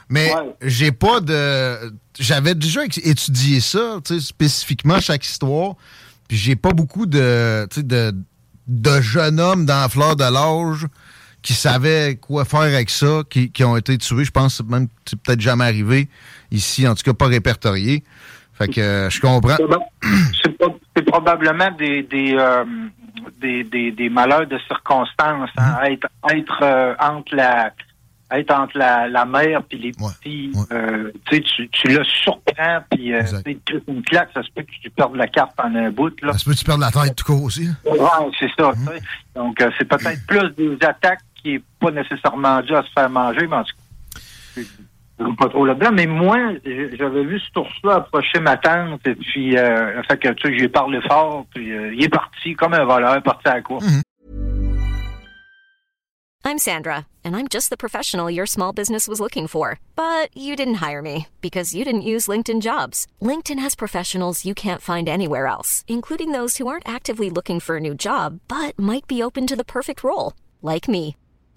[0.08, 0.54] Mais Ouais.
[0.62, 1.92] j'ai pas de.
[2.18, 5.74] J'avais déjà étudié ça, tu sais, spécifiquement chaque histoire.
[6.28, 8.14] Puis j'ai pas beaucoup de, de,
[8.66, 10.86] de jeunes hommes dans la fleur de l'âge
[11.42, 14.24] qui savaient quoi faire avec ça, qui, qui ont été tués.
[14.24, 16.08] Je pense que même que c'est peut-être jamais arrivé
[16.50, 18.04] ici, en tout cas pas répertorié.
[18.54, 19.56] Fait que euh, je comprends.
[20.96, 22.64] C'est probablement des des, euh,
[23.40, 25.50] des, des, des malheurs de circonstances.
[25.56, 25.78] hein.
[25.82, 25.92] Mm-hmm.
[25.92, 27.72] Être, être euh, entre la
[28.34, 31.12] être entre la, la mère puis les petits, ouais.
[31.26, 33.12] tu tu, le surprends puis
[33.66, 36.14] tu une claque, ça se peut que tu perdes la carte en un bout.
[36.22, 36.32] Là.
[36.32, 37.66] Ça se peut que tu perdes la tête tout court aussi.
[37.66, 37.72] là.
[37.92, 38.70] Ouais, c'est ça.
[38.70, 39.02] Mm-hmm.
[39.34, 43.46] Donc, c'est peut-être plus des attaques qui est pas nécessairement dû à se faire manger,
[43.46, 44.22] mais en tout cas,
[44.56, 44.62] je
[45.18, 45.90] je rentre pas trop là-dedans.
[45.92, 50.48] Mais moi, j'avais vu cet ours-là approcher ma tante, et puis, euh, fait que, tu
[50.48, 53.62] sais, j'ai parlé fort, puis euh, il est parti comme un voleur, parti à la
[53.62, 53.86] course.
[53.86, 54.02] Mm-hmm.
[56.44, 59.78] I'm Sandra, and I'm just the professional your small business was looking for.
[59.94, 63.06] But you didn't hire me because you didn't use LinkedIn jobs.
[63.22, 67.76] LinkedIn has professionals you can't find anywhere else, including those who aren't actively looking for
[67.76, 71.16] a new job but might be open to the perfect role, like me.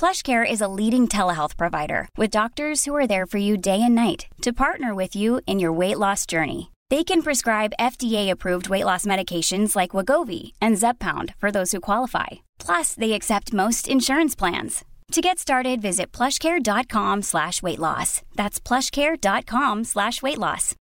[0.00, 3.94] PlushCare is a leading telehealth provider with doctors who are there for you day and
[3.94, 6.70] night to partner with you in your weight loss journey.
[6.88, 12.28] They can prescribe FDA-approved weight loss medications like Wagovi and Zepbound for those who qualify.
[12.58, 14.86] Plus, they accept most insurance plans.
[15.12, 18.22] To get started, visit plushcare.com slash weight loss.
[18.36, 20.74] That's plushcare.com slash weight loss.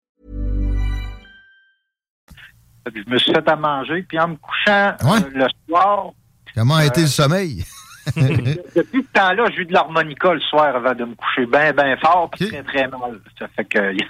[2.85, 5.23] Fait je me suis fait à manger, puis en me couchant Ouais.
[5.25, 6.11] euh, le soir,
[6.53, 7.65] Comment a été le euh, sommeil?
[8.75, 11.95] depuis ce temps-là, j'ai eu de l'harmonica le soir avant de me coucher bien, bien
[11.97, 13.19] fort, puis très, très mal.
[13.37, 14.05] Ça fait que il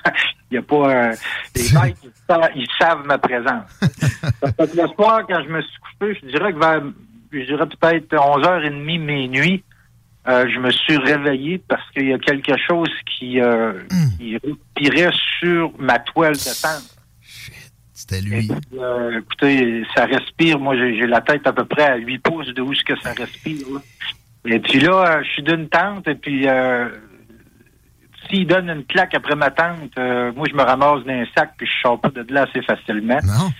[0.52, 0.76] n'y a, pas...
[0.90, 1.16] euh,
[1.56, 3.70] les mecs, ils, sa- ils savent ma présence.
[3.82, 6.82] ça fait que le soir, quand je me suis couché, je dirais que vers,
[7.32, 9.64] je dirais peut-être 11h30, minuit,
[10.28, 13.74] euh, je me suis réveillé parce qu'il y a quelque chose qui, euh,
[14.18, 16.97] qui respirait sur ma toile de tente.
[18.10, 18.48] C'était lui.
[18.48, 20.60] puis, euh, écoutez, ça respire.
[20.60, 23.14] Moi, j'ai la tête à peu près à 8 pouces de où est-ce que ça
[23.14, 23.66] respire.
[23.74, 23.80] là.
[24.46, 26.88] Et puis là, euh, je suis d'une tente, et puis euh,
[28.30, 31.52] s'il donne une claque après ma tente, euh, moi, je me ramasse dans un sac,
[31.58, 33.20] puis je sors pas de là assez facilement.
[33.26, 33.52] Non?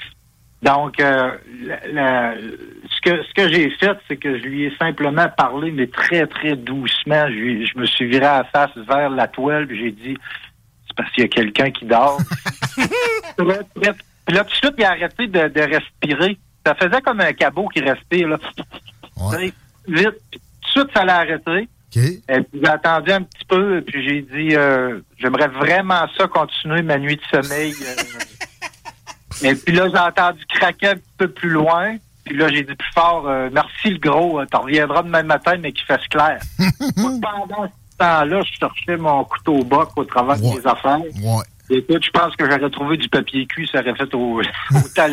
[0.64, 1.32] Donc, euh,
[1.64, 5.72] la- la- ce que ce que j'ai fait, c'est que je lui ai simplement parlé,
[5.72, 7.28] mais très, très doucement.
[7.30, 10.18] Je me suis viré à la face vers la toile, puis j'ai dit,
[10.88, 12.18] c'est parce qu'il y a quelqu'un qui dort.
[13.38, 13.94] Très, très-
[14.28, 16.38] Puis là, tout de suite, il a arrêté de, de respirer.
[16.66, 18.38] Ça faisait comme un cabot qui respire, là.
[19.18, 19.54] Ouais.
[19.88, 20.16] Vite.
[20.30, 20.40] Puis
[20.74, 21.70] tout de suite, ça l'a arrêté.
[21.96, 21.98] OK.
[22.04, 26.82] Et puis j'ai attendu un petit peu, puis j'ai dit, euh, j'aimerais vraiment ça continuer
[26.82, 27.74] ma nuit de sommeil.
[27.82, 29.44] euh.
[29.50, 31.96] et puis là, j'ai entendu craquer un petit peu plus loin.
[32.26, 35.72] Puis là, j'ai dit plus fort, euh, merci le gros, t'en reviendras demain matin, mais
[35.72, 36.40] qu'il fasse clair.
[36.98, 40.60] Pendant ce temps-là, je cherchais mon couteau boc au travers Ouais.
[40.60, 41.00] des affaires.
[41.00, 41.44] Ouais.
[41.70, 45.12] Écoute, je pense que j'aurais trouvé du papier cul, ça aurait fait au, job.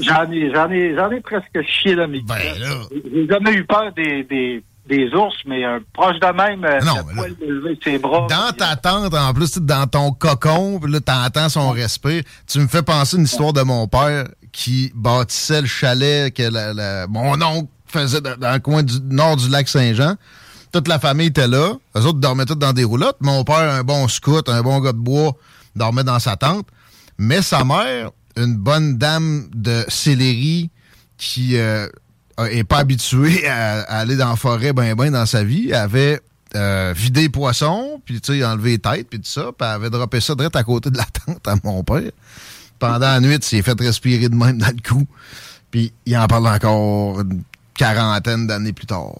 [0.00, 2.68] J'en ai, j'en ai, j'en ai presque chié dans mes Ben là.
[2.90, 6.94] j'ai jamais eu peur des, des, des ours, mais euh, proche de même, euh, Non,
[6.96, 8.26] la mais poêle de lever ses bras.
[8.30, 12.22] Dans ta tente, en plus, dans ton cocon, là, t'entends son respire.
[12.46, 16.72] Tu me fais penser une histoire de mon père qui bâtissait le chalet que la-
[16.72, 20.14] la- mon oncle faisait dans, dans le coin du nord du lac Saint-Jean.
[20.72, 21.74] Toute la famille était là.
[21.96, 23.18] Eux autres dormaient tous dans des roulottes.
[23.20, 25.36] Mon père, un bon scout, un bon gars de bois,
[25.74, 26.66] dormait dans sa tente.
[27.18, 30.70] Mais sa mère, une bonne dame de céleri
[31.16, 31.88] qui euh,
[32.38, 36.20] est pas habituée à, aller dans la forêt ben ben dans sa vie, avait
[36.56, 39.90] euh, vidé les poissons, puis tu sais, enlevé les têtes, puis tout ça, puis avait
[39.90, 42.10] droppé ça direct à côté de la tente à mon père.
[42.78, 45.06] pendant la nuit, il s'est fait respirer de même dans le cou.
[45.70, 47.42] Puis il en parle encore une
[47.84, 49.10] quarantaine d'années plus tard.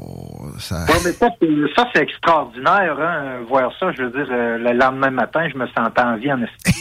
[0.59, 0.85] Ça...
[0.89, 3.91] Ouais, mais ça, c'est- ça, c'est extraordinaire, hein, voir ça.
[3.93, 6.73] Je veux dire, euh, le lendemain matin, je me sentais en vie en esprit.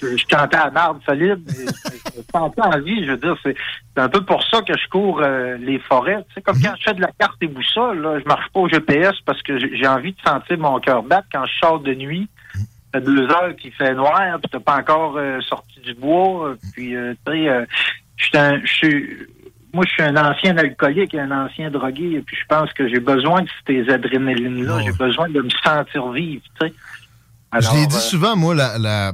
[0.00, 1.54] Je, je, cantais à marde solide, mais
[2.14, 3.04] je me sentais en vie.
[3.04, 3.56] Je veux dire, c'est
[3.96, 6.24] c'est un peu pour ça que je cours euh, les forêts.
[6.28, 8.60] Tu sais, comme quand je fais de la carte et boussole, là, je marche pas
[8.60, 11.94] au GPS parce que j'ai envie de sentir mon cœur battre quand je sors de
[11.94, 12.28] nuit.
[12.94, 16.54] Deux heures qu'il fait noir, puis t'as pas encore euh, sorti du bois.
[16.74, 17.66] Puis, tu sais,
[18.16, 19.26] je suis un- je suis
[19.72, 23.00] moi, je suis un ancien alcoolique, un ancien drogué, et puis je pense que j'ai
[23.00, 24.80] besoin de ces adrénalines-là.
[24.84, 26.72] J'ai besoin de me sentir vivre, tu sais.
[27.60, 29.12] je l'ai dit euh, souvent, moi, la- la-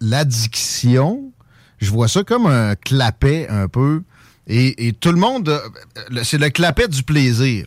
[0.00, 1.32] l'addiction,
[1.78, 4.02] je vois ça comme un clapet un peu.
[4.46, 5.60] Et, et tout le monde,
[6.10, 7.66] le- c'est le clapet du plaisir.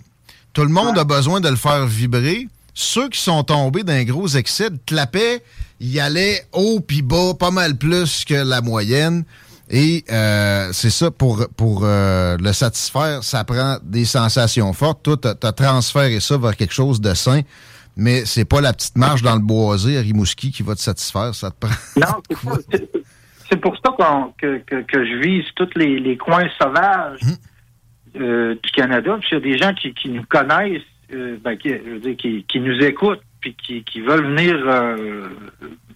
[0.53, 2.47] Tout le monde a besoin de le faire vibrer.
[2.73, 5.43] Ceux qui sont tombés d'un gros excès de clapet,
[5.81, 9.25] y allaient haut puis bas, pas mal plus que la moyenne.
[9.69, 15.03] Et euh, c'est ça, pour, pour euh, le satisfaire, ça prend des sensations fortes.
[15.03, 17.41] Toi, t'as as transféré ça vers quelque chose de sain,
[17.95, 21.35] mais c'est pas la petite marche dans le boisé à Rimouski qui va te satisfaire.
[21.35, 21.75] Ça te prend.
[21.97, 22.63] Non,
[23.49, 27.19] c'est pour ça qu'on- que, que, que je vise tous les, les coins sauvages
[28.19, 29.17] euh, du Canada.
[29.19, 30.81] Puis il y a des gens qui, qui nous connaissent,
[31.13, 34.55] euh, ben, qui, je veux dire, qui, qui nous écoutent, puis qui, qui veulent venir
[34.65, 35.29] euh,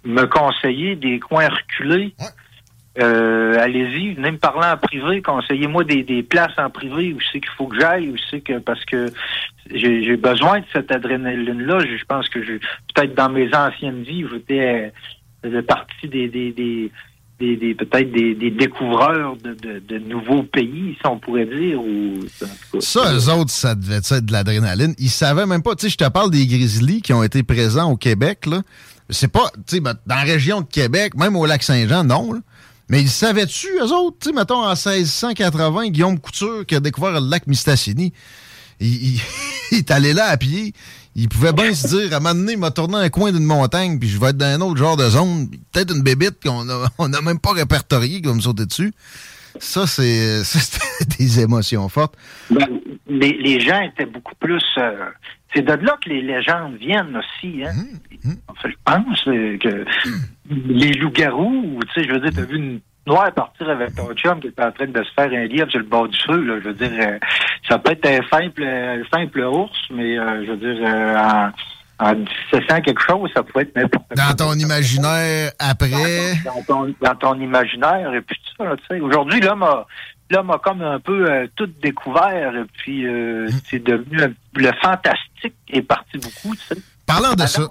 [0.05, 2.13] me conseiller des coins reculés.
[2.99, 7.49] Euh, allez-y, venez me parler en privé, conseillez-moi des, places en privé où c'est qu'il
[7.57, 9.07] faut que j'aille, où c'est que parce que
[9.71, 11.79] j'ai besoin de cette adrénaline-là.
[11.79, 12.53] Je, pense que je
[12.93, 14.93] peut-être dans mes anciennes vies, j'étais
[15.45, 16.91] euh, partie des, des, des,
[17.39, 21.81] peut-être des, découvreurs de, nouveaux pays, si on pourrait dire.
[21.81, 22.19] Ou.
[22.79, 24.93] Ça, eux autres, ça devait être de l'adrénaline.
[24.99, 25.75] Ils savaient même pas.
[25.75, 28.61] Tu sais, je te parle des Grizzlies qui ont été présents au Québec, là.
[29.09, 32.39] C'est pas, tu sais, dans la région de Québec, même au lac Saint-Jean, non, là.
[32.89, 34.17] Mais ils savaient-tu, eux autres?
[34.19, 38.13] Tu sais, mettons, en 1680, Guillaume Couture qui a découvert le lac Mistassini,
[38.79, 39.15] il,
[39.71, 40.73] il, est allé là à pied.
[41.15, 43.45] Il pouvait bien se dire, à un moment donné, il m'a tourné un coin d'une
[43.45, 45.49] montagne, puis je vais être dans un autre genre de zone.
[45.71, 48.93] Peut-être une bébite qu'on a, on a même pas répertoriée qui va me sauter dessus.
[49.59, 50.41] Ça, c'est
[51.19, 52.15] des émotions fortes.
[52.49, 52.65] Ben,
[53.07, 54.63] les, les gens étaient beaucoup plus.
[54.79, 55.05] euh,
[55.53, 57.63] c'est de là que les légendes viennent aussi.
[57.63, 57.73] Hein?
[58.47, 59.85] Enfin, je pense euh, que
[60.49, 64.39] les loups-garous, tu sais, je veux dire, t'as vu une noire partir avec ton chum
[64.39, 66.41] qui était en train de se faire un lièvre sur le bord du feu.
[66.43, 67.19] Là, je veux dire, euh,
[67.67, 71.51] ça peut être un simple, un simple ours, mais euh, je veux dire, euh, en,
[71.99, 74.25] en 1700 quelque chose, ça peut être n'importe quoi.
[74.25, 76.35] Dans ton imaginaire, après?
[76.45, 79.01] Dans ton, dans ton imaginaire, et puis tout ça, tu sais.
[79.01, 79.85] Aujourd'hui, l'homme a,
[80.31, 84.71] l'homme a comme un peu euh, tout découvert, et puis euh, c'est devenu un- le
[84.81, 86.75] fantastique est parti beaucoup, tu sais.
[87.05, 87.63] Parlant de ça.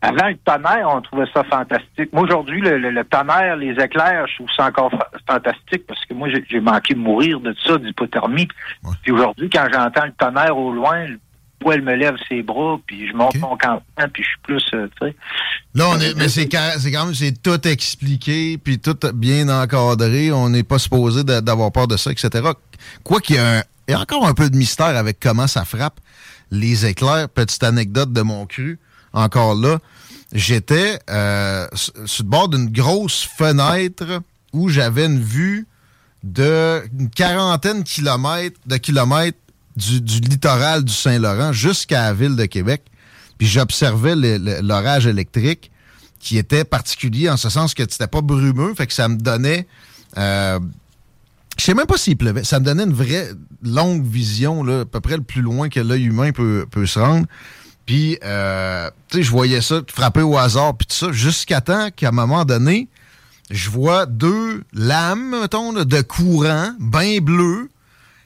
[0.00, 2.12] Avant le tonnerre, on trouvait ça fantastique.
[2.12, 6.04] Moi, aujourd'hui, le, le, le tonnerre, les éclairs, je trouve ça encore fa- fantastique parce
[6.04, 8.48] que moi, j'ai manqué de mourir de ça, d'hypothermie.
[9.02, 11.06] Puis aujourd'hui, quand j'entends le tonnerre au loin,
[11.64, 14.62] le poil me lève ses bras, puis je monte mon campement, puis je suis plus,
[14.74, 15.16] euh, tu sais.
[15.74, 20.30] Là, on est, mais c'est quand même c'est tout expliqué, puis tout bien encadré.
[20.32, 22.28] On n'est pas supposé d'avoir peur de ça, etc.
[23.02, 25.46] Quoi qu'il y, a un- il y a encore un peu de mystère avec comment
[25.46, 26.00] ça frappe
[26.50, 27.28] les éclairs.
[27.28, 28.78] Petite anecdote de mon cru,
[29.12, 29.78] encore là.
[30.32, 34.20] J'étais euh, sur sur le bord d'une grosse fenêtre
[34.52, 35.66] où j'avais une vue
[36.22, 39.38] de une quarantaine de kilomètres, de kilomètres
[39.76, 42.82] du, littoral du Saint-Laurent jusqu'à la ville de Québec.
[43.38, 44.14] Puis j'observais
[44.62, 45.70] l'orage électrique
[46.20, 49.66] qui était particulier en ce sens que c'était pas brumeux, fait que ça me donnait
[50.16, 50.58] euh,
[51.56, 52.44] je sais même pas s'il pleuvait.
[52.44, 53.30] Ça me donnait une vraie
[53.62, 56.98] longue vision, là, à peu près le plus loin que l'œil humain peut, peut se
[56.98, 57.26] rendre.
[57.86, 61.90] Puis, euh, tu sais, je voyais ça frapper au hasard, puis tout ça, jusqu'à temps
[61.94, 62.88] qu'à un moment donné,
[63.50, 67.68] je vois deux lames, mettons, là, de courant, bien bleu,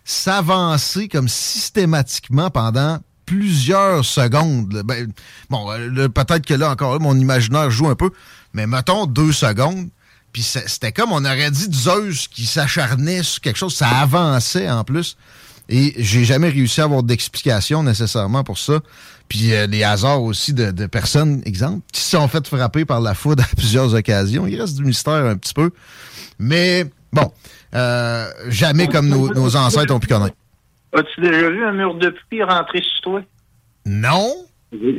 [0.09, 4.83] s'avancer comme systématiquement pendant plusieurs secondes.
[4.87, 5.13] Ben,
[5.51, 8.11] bon, euh, peut-être que là, encore là, mon imaginaire joue un peu,
[8.55, 9.89] mais mettons deux secondes.
[10.33, 13.75] Puis c'était comme on aurait dit Zeus qui s'acharnait sur quelque chose.
[13.75, 15.19] Ça avançait en plus.
[15.69, 18.81] Et j'ai jamais réussi à avoir d'explication nécessairement pour ça.
[19.29, 23.03] Puis euh, les hasards aussi de, de personnes, exemple, qui se sont fait frapper par
[23.03, 24.47] la foudre à plusieurs occasions.
[24.47, 25.71] Il reste du mystère un petit peu.
[26.39, 27.31] Mais bon,
[27.75, 30.37] euh, jamais comme nos, nos ancêtres ont pu connaître.
[30.95, 33.23] As-tu déjà vu un mur de pluie rentrer sur toi?
[33.87, 34.33] Non?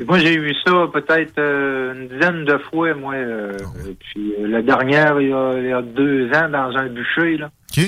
[0.07, 3.13] Moi, j'ai vu ça peut-être euh, une dizaine de fois, moi.
[3.13, 3.55] euh,
[3.99, 7.37] Puis euh, la dernière, il y, a, il y a deux ans, dans un bûcher,
[7.37, 7.51] là.
[7.77, 7.83] OK.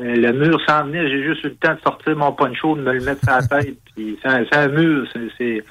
[0.00, 2.82] Euh, le mur s'en venait, j'ai juste eu le temps de sortir mon poncho, de
[2.82, 3.76] me le mettre à la tête.
[3.94, 5.06] Puis c'est un, mur,
[5.38, 5.62] c'est-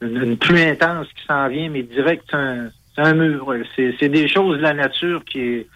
[0.00, 3.52] une, une pluie intense qui s'en vient, mais direct, c'est un, un mur.
[3.76, 5.66] c'est des choses de la nature qui est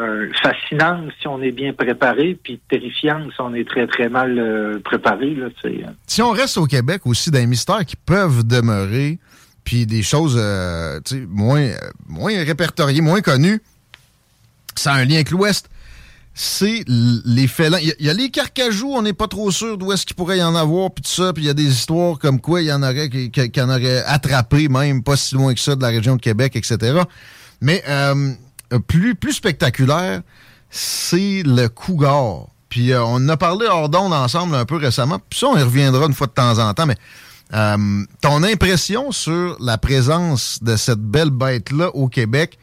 [0.00, 4.38] euh, fascinante si on est bien préparé, puis terrifiante si on est très, très mal
[4.38, 5.34] euh, préparé.
[5.34, 5.48] Là.
[6.06, 9.18] Si on reste au Québec aussi, des mystères qui peuvent demeurer,
[9.64, 13.60] puis des choses euh, moins, euh, moins répertoriées, moins connues,
[14.74, 15.68] ça a un lien avec l'Ouest.
[16.38, 17.78] C'est les félins.
[17.78, 20.04] Il y, a- il y a les carcajous, on n'est pas trop sûr d'où est-ce
[20.04, 21.32] qu'il pourrait y en avoir, puis tout ça.
[21.32, 23.60] Puis il y a des histoires comme quoi il y en aurait qui, qui- qui
[23.62, 27.00] en aurait attrapé, même pas si loin que ça, de la région de Québec, etc.
[27.62, 28.32] Mais euh,
[28.86, 30.22] plus, plus spectaculaire,
[30.70, 32.46] c'est le cougar.
[32.68, 35.18] Puis euh, on a parlé hors d'onde ensemble un peu récemment.
[35.30, 36.86] Puis ça, on y reviendra une fois de temps en temps.
[36.86, 36.96] Mais
[37.54, 42.58] euh, ton impression sur la présence de cette belle bête-là au Québec,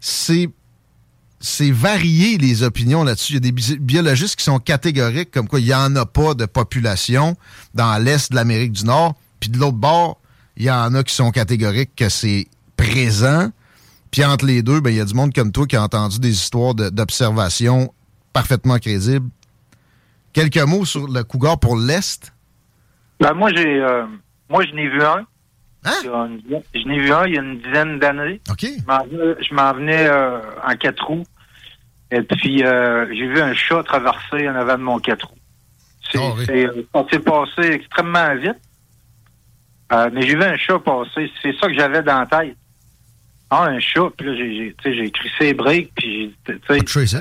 [0.00, 0.50] c'est
[1.38, 3.32] c'est varié les opinions là-dessus.
[3.32, 6.06] Il y a des bi- biologistes qui sont catégoriques, comme quoi il n'y en a
[6.06, 7.36] pas de population
[7.74, 9.14] dans l'Est de l'Amérique du Nord.
[9.38, 10.18] Puis de l'autre bord,
[10.56, 13.50] il y en a qui sont catégoriques que c'est présent.
[14.16, 16.18] Puis entre les deux, ben, il y a du monde comme toi qui a entendu
[16.18, 17.92] des histoires de- d'observation
[18.32, 19.28] parfaitement crédibles.
[20.32, 22.32] Quelques mots sur le cougar pour l'Est?
[23.20, 24.06] Ben, moi, j'ai, euh,
[24.48, 25.26] moi, je n'ai vu un.
[25.84, 25.92] Hein?
[26.02, 28.40] Une Je n'ai vu un il y a une dizaine d'années.
[28.58, 31.26] Je m'en venais, euh, en quatre roues.
[32.10, 35.36] Et puis, euh, j'ai vu un chat traverser en avant de mon quatre roues.
[36.10, 37.18] C'est, Ah oui.
[37.20, 38.56] passé extrêmement vite.
[39.92, 41.30] Euh, mais j'ai vu un chat passer.
[41.42, 42.56] C'est ça que j'avais dans la tête.
[43.50, 44.08] Ah, un chat.
[44.16, 44.34] Puis là,
[44.84, 45.92] j'ai, crissé les breaks.
[45.94, 46.34] Puis,
[46.68, 47.16] j'ai- ici.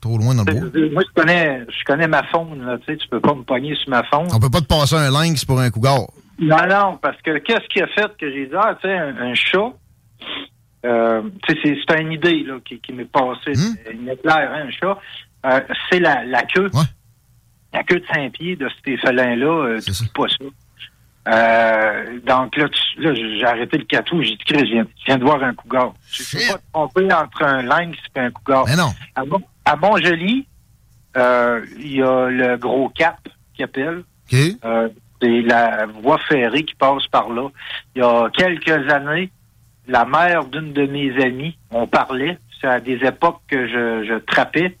[0.00, 0.90] Trop loin dans le bois.
[0.92, 2.64] moi, je connais, je connais ma faune.
[2.64, 4.28] Là, tu sais, tu peux pas me pogner sur ma faune.
[4.32, 5.98] On peut pas te passer un lynx pour un cougar.
[6.38, 9.14] Non, non, parce que qu'est-ce qui a fait que j'ai dit, ah, tu sais, un,
[9.18, 9.74] un chat,
[10.86, 13.76] euh, tu sais, c'est, une idée là, qui, qui m'est passée, Hmm?
[13.92, 14.98] une éclair, hein, un chat,
[15.46, 16.70] Euh, c'est la, la queue.
[16.72, 16.84] Ouais.
[17.72, 20.04] La queue de Saint-Pied de ces félins-là, euh, C'est ça.
[20.14, 20.44] pas ça.
[21.28, 22.66] Euh, donc là,
[22.98, 25.54] là, j'ai arrêté le catou, j'ai dit, Chris, je viens, je viens de voir un
[25.54, 25.92] cougar.
[26.10, 26.40] Je Shit.
[26.40, 28.64] peux pas te tromper entre un lynx et un cougar.
[28.66, 28.90] Mais non.
[29.14, 30.46] À, bon, à Montjoli,
[31.16, 33.18] euh, il y a le gros cap
[33.54, 34.02] qui appelle.
[34.32, 34.38] OK.
[34.64, 34.88] Euh,
[35.22, 37.48] c'est la voie ferrée qui passe par là.
[37.94, 39.30] Il y a quelques années,
[39.86, 44.14] la mère d'une de mes amies, on parlait, c'est à des époques que je, je
[44.20, 44.78] trappais.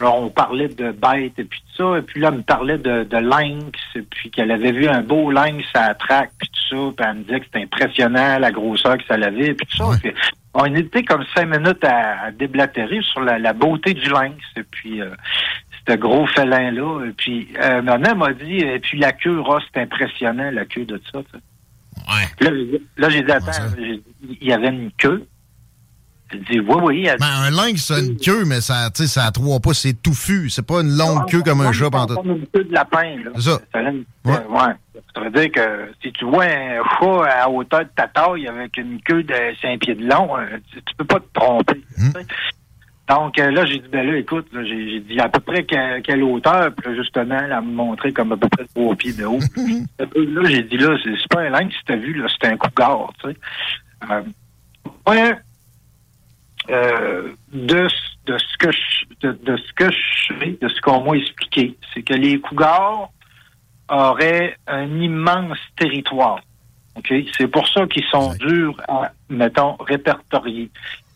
[0.00, 2.78] Alors, on parlait de bêtes et puis tout ça, et puis là, elle me parlait
[2.78, 6.48] de, de lynx, et puis qu'elle avait vu un beau lynx à la traque, puis
[6.48, 9.66] tout ça, puis elle me disait que c'était impressionnant, la grosseur que ça avait, puis
[9.66, 9.88] tout ça.
[9.88, 9.96] Ouais.
[10.00, 10.12] Puis
[10.54, 14.62] on était comme cinq minutes à, à déblatérer sur la, la beauté du lynx, et
[14.62, 15.10] puis euh,
[15.88, 17.06] ce gros félin-là.
[17.06, 20.64] Et puis, euh, ma mère m'a dit, et puis la queue, Ross, c'est impressionnant, la
[20.64, 21.20] queue de ça.
[21.24, 21.42] tu sais.
[22.08, 22.48] Ouais.
[22.48, 25.26] Là, j'ai- là, j'ai dit, attends, il y avait une queue.
[26.30, 27.06] Elle dit, oui, oui.
[27.06, 29.72] Elle Ben, un lynx, a une queue, mais ça, tu sais, ça a trois pas,
[29.72, 30.50] c'est touffu.
[30.50, 32.16] C'est pas une longue queue comme un chat pantoute.
[32.16, 33.30] Comme une queue de lapin, là.
[33.36, 33.58] C'est ça.
[33.72, 33.92] Ça, Ouais.
[34.26, 34.72] euh, ouais.
[35.14, 38.76] Ça veut dire que si tu vois un chat à hauteur de ta taille avec
[38.76, 41.80] une queue de 5 pieds de long, euh, tu, tu peux pas te tromper.
[41.96, 42.10] Hmm.
[42.12, 42.26] tu.
[43.08, 46.22] Donc euh, là, j'ai dit, ben là, écoute, j'ai dit à peu près que- quelle
[46.22, 49.38] hauteur, puis là, justement, elle me montrait comme à peu près trois pieds de haut.
[49.98, 52.56] là, j'ai dit, là, c'est c'est pas un lynx, si t'as vu, là, c'est un
[52.58, 53.36] cougar, tu sais.
[54.10, 54.22] Euh,
[55.08, 55.38] ouais,
[56.70, 60.80] euh, de, ce- de ce que je, de, de ce que je sais, de ce
[60.80, 63.10] qu'on m'a expliqué, c'est que les cougars
[63.90, 66.40] auraient un immense territoire.
[66.96, 67.12] OK?
[67.36, 70.70] C'est pour ça qu'ils sont durs à, mettons, répertorier.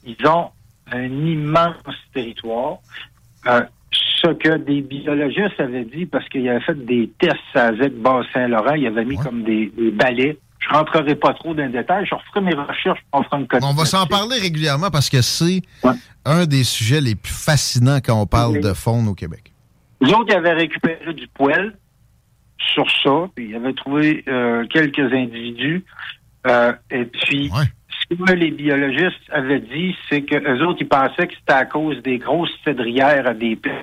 [0.04, 0.50] Ils ont
[0.90, 1.76] un immense
[2.14, 2.78] territoire.
[3.46, 7.94] Euh, ce que des biologistes avaient dit, parce qu'ils avaient fait des tests à ZEC
[8.00, 9.24] Bas-Saint-Laurent, ils avaient mis Ouais.
[9.24, 10.38] comme des, des balais.
[10.62, 12.06] Je rentrerai pas trop dans les détails.
[12.06, 15.62] Je referai mes recherches, on fera une On va s'en parler régulièrement parce que c'est
[15.82, 15.92] Ouais.
[16.24, 18.60] un des sujets les plus fascinants quand on parle Oui.
[18.60, 19.52] de faune au Québec.
[20.00, 21.76] Les autres, avaient récupéré du poêle
[22.74, 25.84] sur ça, puis ils avaient trouvé euh, quelques individus.
[26.46, 27.64] Euh, et puis, Ouais.
[28.10, 31.64] ce que les biologistes avaient dit, c'est que eux autres, ils pensaient que c'était à
[31.66, 33.82] cause des grosses cédrières à des places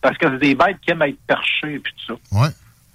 [0.00, 2.38] parce que c'est des bêtes qui aiment être perchées et puis tout ça.
[2.40, 2.48] Ouais,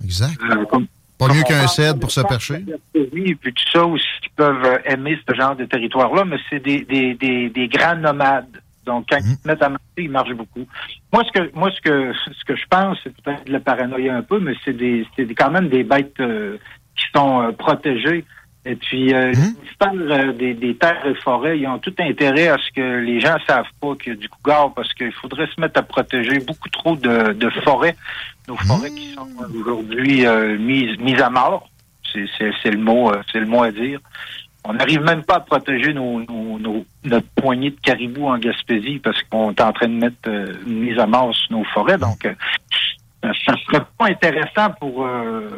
[0.04, 0.40] exact.
[0.52, 2.64] Euh, comme- Pas mieux qu'un cèdre pour se percher.
[3.12, 6.60] Oui, puis tout ça aussi, qui peuvent euh, aimer ce genre de territoire-là, mais c'est
[6.60, 8.62] des, des, des, des grands nomades.
[8.86, 10.66] Donc, quand ils se mettent à marcher, ils marchent beaucoup.
[11.12, 14.16] Moi, ce que moi, ce que ce que je pense, c'est peut-être de la paranoïa
[14.16, 16.58] un peu, mais c'est des c'est quand même des bêtes euh,
[16.96, 18.24] qui sont euh, protégées.
[18.70, 19.94] Et puis, euh, les ministères
[20.28, 23.38] euh, des, des terres et forêts, ils ont tout intérêt à ce que les gens
[23.48, 26.68] savent pas qu'il y a du cougar, parce qu'il faudrait se mettre à protéger beaucoup
[26.70, 27.96] trop de, de forêts,
[28.48, 29.28] nos forêts qui sont
[29.62, 31.70] aujourd'hui euh, mises mises à mort.
[32.12, 34.00] C'est c'est- c'est le mot euh, c'est le mot à dire.
[34.70, 39.00] On n'arrive même pas à protéger nos, nos, nos- notre poignée de caribou en Gaspésie
[39.00, 41.98] parce qu'on est en train de mettre euh, une mise à mort sur nos forêts.
[41.98, 42.34] Donc, euh,
[43.46, 45.50] ça serait pas intéressant pour, euh,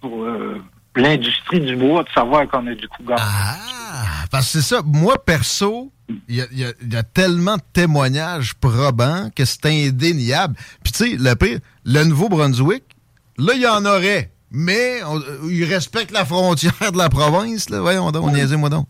[0.00, 0.62] pour euh,
[0.96, 3.18] l'industrie du bois de savoir qu'on a du cougar.
[3.20, 3.56] Ah!
[4.30, 4.82] parce que c'est ça.
[4.84, 5.92] Moi, perso,
[6.28, 10.56] il y a, y a- y a tellement de témoignages probants que c'est indéniable.
[10.82, 12.82] Puis tu sais, le pire, le Nouveau-Brunswick,
[13.38, 14.30] là, il y en aurait.
[14.50, 17.70] Mais on- ils respectent la frontière de la province.
[17.70, 17.80] Là.
[17.80, 18.86] Voyons donc, niaisez-moi donc.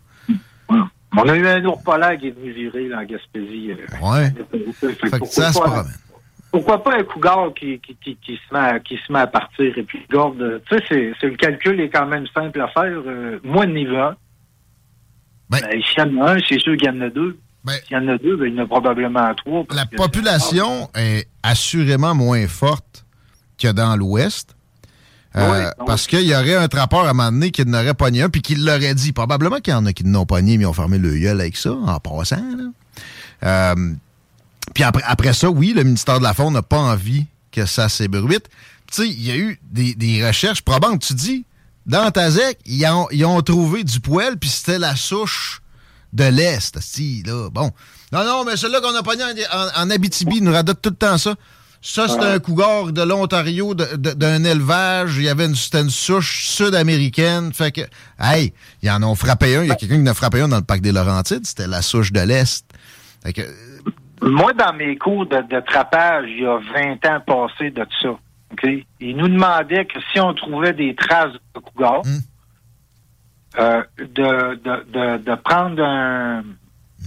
[1.16, 3.70] On a eu un ours polaire qui est venu virer là, en Gaspésie.
[3.70, 3.76] euh.
[4.02, 4.32] Ouais.
[5.10, 5.84] Fait que ça se promène.
[6.54, 9.26] Pourquoi pas un cougar qui, qui, qui, qui se, met à, qui se met à
[9.26, 10.62] partir et puis garde.
[10.70, 12.92] Tu sais, c'est, le calcul est quand même simple à faire.
[13.06, 14.16] Euh, moi, a un.
[15.50, 17.36] Ben- Ben, S'il y en a un, c'est sûr qu'il y en a deux.
[17.64, 19.64] Ben, S'il y en a deux, ben, il y en a probablement trois.
[19.74, 23.04] la population est assurément moins forte
[23.58, 24.54] que dans l'Ouest.
[25.36, 25.84] Euh, Oui.
[25.86, 28.42] Parce qu'il y aurait un trappeur à un moment donné qui n'aurait pogné un, puis
[28.42, 29.12] qui l'aurait dit.
[29.12, 31.56] Probablement qu'il y en a qui n'ont pogné, mais ils ont fermé le gueule avec
[31.56, 32.36] ça, en passant.
[32.36, 32.64] là.
[33.74, 33.94] Euh,
[34.72, 37.88] puis après, après ça, oui, le ministère de la Faune n'a pas envie que ça
[37.88, 38.48] s'ébruite.
[38.90, 41.02] Tu sais, il y a eu des, des recherches probantes.
[41.06, 41.44] Tu dis,
[41.86, 45.60] dans Tazek, ils ont, ils ont trouvé du poêle, puis c'était la souche
[46.12, 46.78] de l'Est.
[46.80, 47.70] Si, là, bon.
[48.12, 50.90] Non, non, mais celui-là qu'on a pogné en, en- en Abitibi, il nous radote tout
[50.90, 51.34] le temps ça.
[51.86, 55.16] Ça, c'était un cougar de l'Ontario, d'un élevage.
[55.18, 57.52] Il y avait une, une souche sud-américaine.
[57.52, 57.82] Fait que,
[58.18, 59.62] hey, ils en ont frappé un.
[59.64, 61.46] Il y a quelqu'un qui en a frappé un dans le parc des Laurentides.
[61.46, 62.64] C'était la souche de l'Est.
[63.22, 63.42] Fait que,
[64.22, 68.10] Moi, dans mes cours de, de trappage, il y a 20 ans passés de ça.
[68.10, 68.68] OK?
[69.00, 73.60] Ils nous demandaient que si on trouvait des traces de cougar, Hmm.
[73.60, 76.42] euh, de, de, de, prendre un,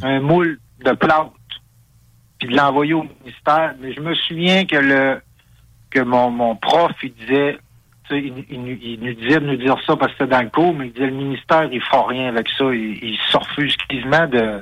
[0.03, 1.32] un moule de plâtre
[2.39, 3.74] puis de l'envoyer au ministère.
[3.80, 5.22] Mais je me souviens que le
[5.89, 7.58] que mon, mon prof, il disait,
[8.12, 10.49] il, il nous- il nous disait de nous dire ça parce que c'était dans le
[10.49, 12.66] cours, mais il disait le ministère, il fera rien avec ça.
[12.74, 14.62] Il, il se refuse quasiment de,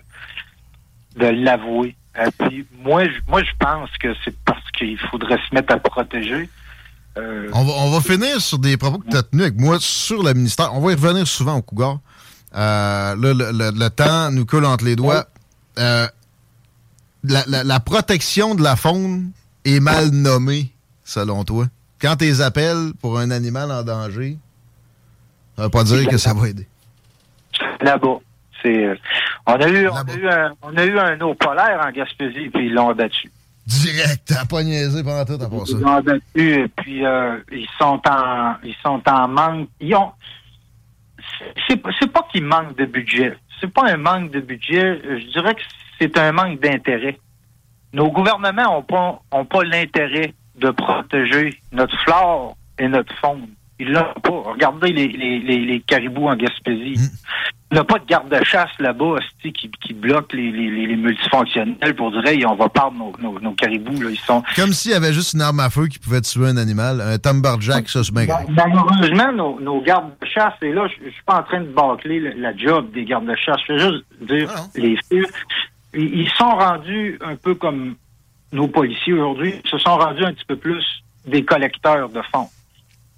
[1.17, 1.95] de l'avouer.
[2.17, 5.77] Euh, puis moi, je, moi, je pense que c'est parce qu'il faudrait se mettre à
[5.79, 6.49] protéger.
[7.17, 9.77] Euh, on, va, on va finir sur des propos que tu as tenus avec moi
[9.79, 10.73] sur le ministère.
[10.73, 11.99] On va y revenir souvent au cougar.
[12.55, 15.25] Euh, là, le, le- le temps nous coule entre les doigts.
[15.77, 16.07] Euh,
[17.23, 19.31] la, la- la protection de la faune
[19.65, 20.71] est mal nommée,
[21.03, 21.65] selon toi.
[22.01, 24.37] Quand tu les appelles pour un animal en danger,
[25.57, 26.67] ça veut pas dire que ça va aider.
[27.81, 28.17] là-bas.
[28.65, 28.95] C'est, euh,
[29.45, 32.49] on a eu, on a eu un, on a eu un eau polaire en Gaspésie,
[32.49, 33.31] puis ils l'ont abattu.
[33.67, 35.77] Direct, t'as pas niaisé pendant tout à part ça.
[35.77, 39.69] Ils l'ont abattu, et puis euh, ils sont en, ils sont en manque.
[39.79, 40.11] Ils ont,
[41.67, 43.37] c'est, c'est pas qu'ils manquent de budget.
[43.61, 44.99] C'est pas un manque de budget.
[45.03, 45.61] Je dirais que
[45.99, 47.19] c'est un manque d'intérêt.
[47.93, 53.47] Nos gouvernements ont pas, ont pas l'intérêt de protéger notre flore et notre faune.
[53.79, 54.51] Ils l'ont pas.
[54.51, 56.95] Regardez les, les, les, les caribous en Gaspésie.
[57.71, 62.25] Il n'y a pas de garde-chasse là-bas qui, qui bloque les, les, multifonctionnels pour dire
[62.25, 64.01] hey, on va perdre nos, nos, nos caribous.
[64.01, 64.11] Là.
[64.11, 66.57] Ils sont, Comme s'il y avait juste une arme à feu qui pouvait tuer un
[66.57, 67.01] animal.
[67.01, 68.45] Un Lumberjack, ça, c'est bien grave.
[68.49, 72.55] Malheureusement, nos, nos gardes-chasse, et là, je, suis pas en train de bâcler le- la
[72.55, 73.59] job des gardes-chasse.
[73.67, 75.25] Je veux juste dire, Ah les filles,
[75.93, 77.95] ils, ils sont rendus un peu comme
[78.53, 80.83] nos policiers aujourd'hui, ils se sont rendus un petit peu plus
[81.25, 82.47] des collecteurs de fonds.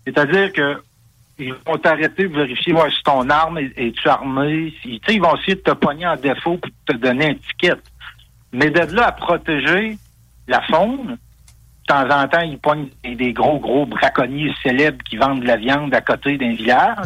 [0.08, 0.82] C'est-à-dire que
[1.38, 4.74] ils vont t'arrêter, vérifier voir si ton arme est, armée.
[4.82, 7.76] Si, ils vont essayer de te pogner en défaut pour te donner un ticket.
[8.54, 9.98] Mais d'être là à protéger
[10.48, 15.18] la faune, de temps en temps, ils pognent des, des gros, gros braconniers célèbres qui
[15.18, 17.06] vendent de la viande à côté d'un village.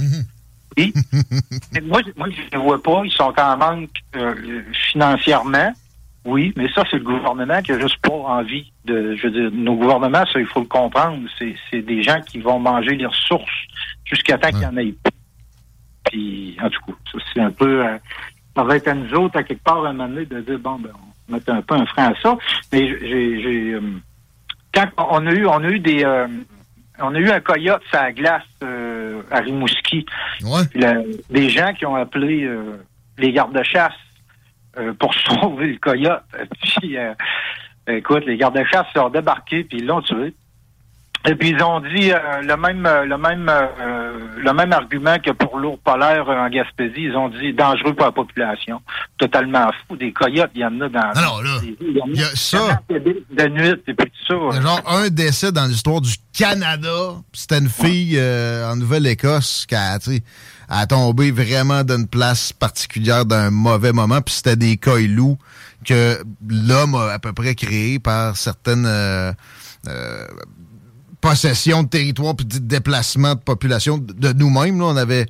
[0.78, 3.02] Moi, je ne les vois pas.
[3.04, 5.74] Ils sont en manque euh, financièrement.
[6.24, 9.16] Oui, mais ça, c'est le gouvernement qui a juste pas envie de.
[9.16, 11.18] Je veux dire, nos gouvernements, ça, il faut le comprendre.
[11.40, 13.50] C'est, des gens qui vont manger les ressources
[14.06, 15.12] jusqu'à temps qu'il y en ait plus.
[16.12, 17.86] Puis, en tout cas, ça, c'est un peu.
[17.86, 17.98] euh,
[18.56, 20.60] ça va être à nous autres, à quelque part, à un moment donné, de dire
[20.60, 20.92] bon, ben,
[21.30, 22.38] on met un peu un frein à ça.
[22.72, 23.42] Mais j'ai.
[23.42, 23.82] j'ai euh,
[24.74, 26.04] quand on a eu, on a eu des.
[26.04, 26.28] euh,
[27.00, 30.06] on a eu un coyote sur la glace euh, à Rimouski.
[30.44, 30.62] Ouais.
[30.70, 31.02] Puis la-
[31.32, 32.78] des gens qui ont appelé euh,
[33.18, 33.94] les gardes-chasse
[34.78, 36.24] euh, pour sauver le coyote.
[36.80, 37.14] Puis, euh,
[37.88, 40.34] écoute, les gardes-chasse sont débarqués puis ils l'ont tué.
[41.24, 45.20] Et puis ils ont dit euh, le même euh, le même euh, le même argument
[45.20, 48.82] que pour l'ours polaire euh, en Gaspésie, ils ont dit dangereux pour la population.
[49.20, 49.96] Totalement fou.
[49.98, 51.00] Des coyotes, il y en a dans.
[51.00, 52.82] Non, non, là, il y en a- il y a ça.
[52.90, 54.62] De nuit et puis tout ça.
[54.62, 57.14] Genre un décès dans l'histoire du Canada.
[57.34, 60.24] C'était une fille euh, en Nouvelle-Écosse qui a, tu sais,
[60.74, 64.22] a tombé vraiment d'une place particulière d'un mauvais moment.
[64.22, 65.38] Puis c'était des coïlous
[65.86, 66.18] que
[66.48, 69.34] l'homme a à peu près créés par certaines euh,
[69.90, 70.26] euh,
[71.20, 74.80] possessions de territoire puis de déplacement de population de nous-mêmes.
[74.80, 74.86] là.
[74.86, 75.26] On avait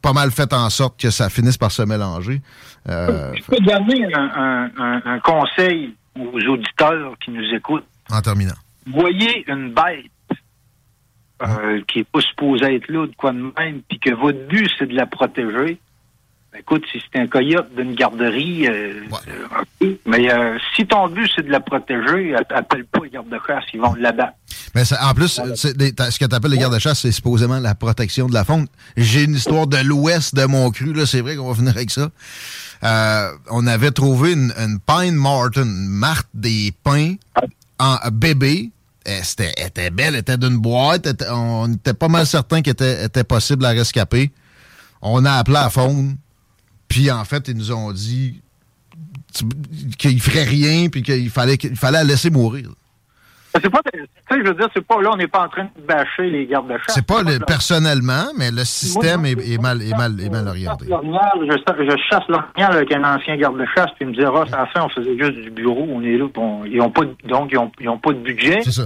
[0.00, 2.40] pas mal fait en sorte que ça finisse par se mélanger.
[2.88, 7.84] Euh, Je peux donner un, un- un- un conseil aux auditeurs qui nous écoutent.
[8.10, 8.54] en terminant.
[8.92, 10.06] Voyez une bête
[11.42, 14.68] euh, qui n'est pas supposée être là, de quoi de même, puis que votre but,
[14.78, 15.78] c'est de la protéger.
[16.58, 19.02] Écoute, si c'est un coyote d'une garderie, euh,
[19.82, 23.80] euh, mais euh, si ton but c'est de la protéger, appelle pas les gardes-chasse, ils
[23.80, 24.32] vont l'abattre.
[24.74, 28.44] Mais en plus, ce que tu appelles les gardes-chasse, c'est supposément la protection de la
[28.44, 28.66] faune.
[28.96, 31.90] J'ai une histoire de l'ouest de mon cru, là, c'est vrai qu'on va finir avec
[31.90, 32.10] ça.
[33.50, 34.52] on avait trouvé une,
[34.86, 37.14] Pine Martin, une marthe des pins
[37.78, 38.70] en bébé.
[39.08, 41.08] Elle était, belle, elle était d'une boîte.
[41.30, 44.30] on était pas mal certain qu'elle était, était possible à rescaper.
[45.00, 46.18] On a appelé la faune
[46.88, 48.40] puis en fait, ils nous ont dit
[49.98, 52.70] qu'il ferait rien, puis qu'il fallait, qu'il fallait la laisser mourir.
[53.62, 55.64] C'est pas, tu sais, je veux dire, c'est pas là, on n'est pas en train
[55.64, 56.94] de bâcher les gardes de chasse.
[56.94, 60.86] C'est pas, personnellement, mais le système est, mal, est, mal, est mal orienté.
[60.86, 64.52] Je, je chasse l'orignal avec un ancien garde de chasse, puis il me dit, Ross,
[64.52, 66.26] à la fin, on faisait juste du bureau, on est là,
[66.66, 68.60] ils ont pas, donc, ils n'ont pas de budget.
[68.62, 68.84] C'est ça.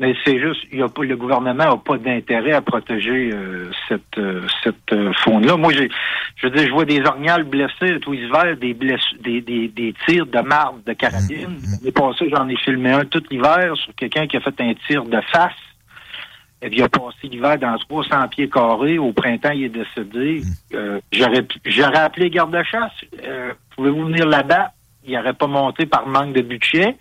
[0.00, 4.16] Mais c'est juste, y a pas, le gouvernement n'a pas d'intérêt à protéger euh, cette,
[4.16, 5.58] euh, cette euh, faune-là.
[5.58, 5.90] Moi, j'ai,
[6.36, 9.94] je veux dire, je vois des orignales blessés tous les hivers, des, des, des, des,
[10.08, 11.48] tirs de marde de carabine.
[11.48, 11.78] Mm, mm.
[11.80, 15.04] L'année passée, j'en ai filmé un tout l'hiver sur quelqu'un qui a fait un tir
[15.04, 15.52] de face.
[16.62, 18.98] Et puis, il a passé l'hiver dans 300 pieds carrés.
[18.98, 20.40] Au printemps, il est décédé.
[20.40, 20.76] Mm.
[20.76, 23.04] Euh, j'aurais, j'aurais appelé garde-chasse.
[23.76, 24.72] pouvez-vous venir là-bas?
[25.04, 26.96] Il n'aurait pas monté par manque de budget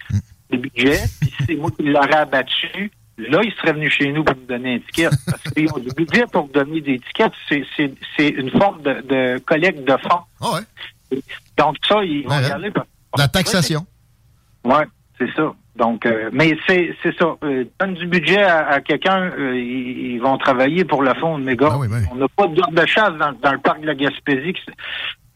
[0.50, 4.36] de budget, puis c'est moi qui l'aurais abattu, là, il serait venu chez nous pour
[4.36, 5.10] nous donner un ticket.
[5.26, 7.32] Parce qu'ils ont du budget pour donner des tickets.
[7.50, 10.22] C'est une forme de, de, collecte de fonds.
[10.42, 11.22] Ah ouais.
[11.58, 12.72] Donc, ça, ils vont y aller.
[13.18, 13.86] La taxation.
[14.64, 14.84] Oui,
[15.18, 15.54] c'est ça.
[15.76, 17.36] Donc, euh, mais c'est ça.
[17.44, 21.70] Euh, donne du budget à, quelqu'un, euh, ils, vont travailler pour le fond de méga.
[21.72, 21.78] Ah
[22.12, 24.54] on n'a pas de de chasse dans, dans, le parc de la Gaspésie.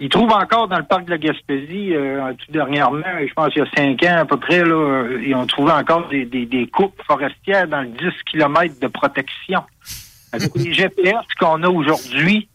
[0.04, 3.64] Ils trouvent encore dans le parc de la Gaspésie, euh, tout dernièrement, je pense qu'il
[3.64, 6.68] y a cinq ans à peu près, là, euh, ils ont trouvé encore des, des,
[6.68, 9.62] coupes forestières dans le 10 km de protection.
[10.34, 12.50] Avec les GPS qu'on a aujourd'hui,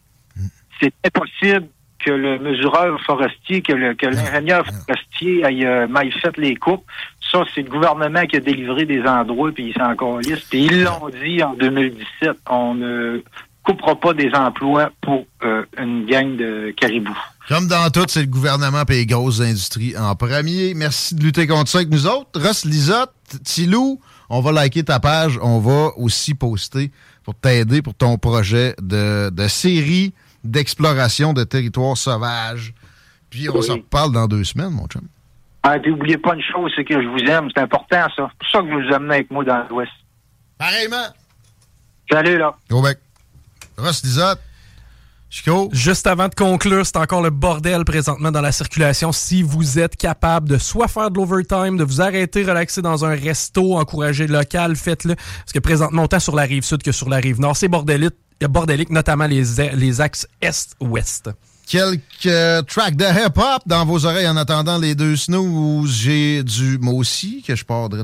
[0.79, 1.65] c'est impossible
[2.05, 6.85] que le mesureur forestier, que l'ingénieur forestier ait euh, mal fait les coupes.
[7.31, 10.47] Ça, c'est le gouvernement qui a délivré des endroits, puis ils sont encore listes.
[10.51, 12.37] Puis ils l'ont dit en 2017.
[12.47, 13.23] On ne
[13.63, 17.17] coupera pas des emplois pour euh, une gang de caribous.
[17.49, 20.75] Comme dans tout, c'est le gouvernement et les grosses industries en premier.
[20.75, 22.39] Merci de lutter contre ça avec nous autres.
[22.39, 23.11] Ross Lisotte,
[23.43, 25.39] Tilou, on va liker ta page.
[25.41, 26.91] On va aussi poster
[27.23, 32.75] pour t'aider pour ton projet de, série d'exploration de territoires sauvages.
[33.31, 35.07] Puis on s'en parle dans deux semaines, mon chum.
[35.63, 37.49] Ah, puis n'oubliez pas une chose, c'est que je vous aime.
[37.55, 38.29] C'est important, ça.
[38.29, 39.91] C'est pour ça que je vous amenez avec moi dans l'Ouest.
[40.59, 41.07] Pareillement.
[42.11, 42.55] Salut, là.
[42.69, 42.99] Au bec.
[43.75, 44.03] Ross
[45.29, 45.69] Chico?
[45.71, 49.11] Juste avant de conclure, c'est encore le bordel présentement dans la circulation.
[49.11, 53.15] Si vous êtes capable de soit faire de l'overtime, de vous arrêter, relaxer dans un
[53.15, 55.15] resto, encourager le local, faites-le.
[55.15, 58.15] Parce que présentement, autant sur la rive sud que sur la rive nord, c'est bordélique,
[58.41, 59.43] bordélique, notamment les,
[59.75, 61.29] les axes est-ouest.
[61.67, 65.93] Quelques tracks de hip-hop dans vos oreilles en attendant les deux snooze.
[65.93, 68.03] J'ai du moi aussi que je pars là.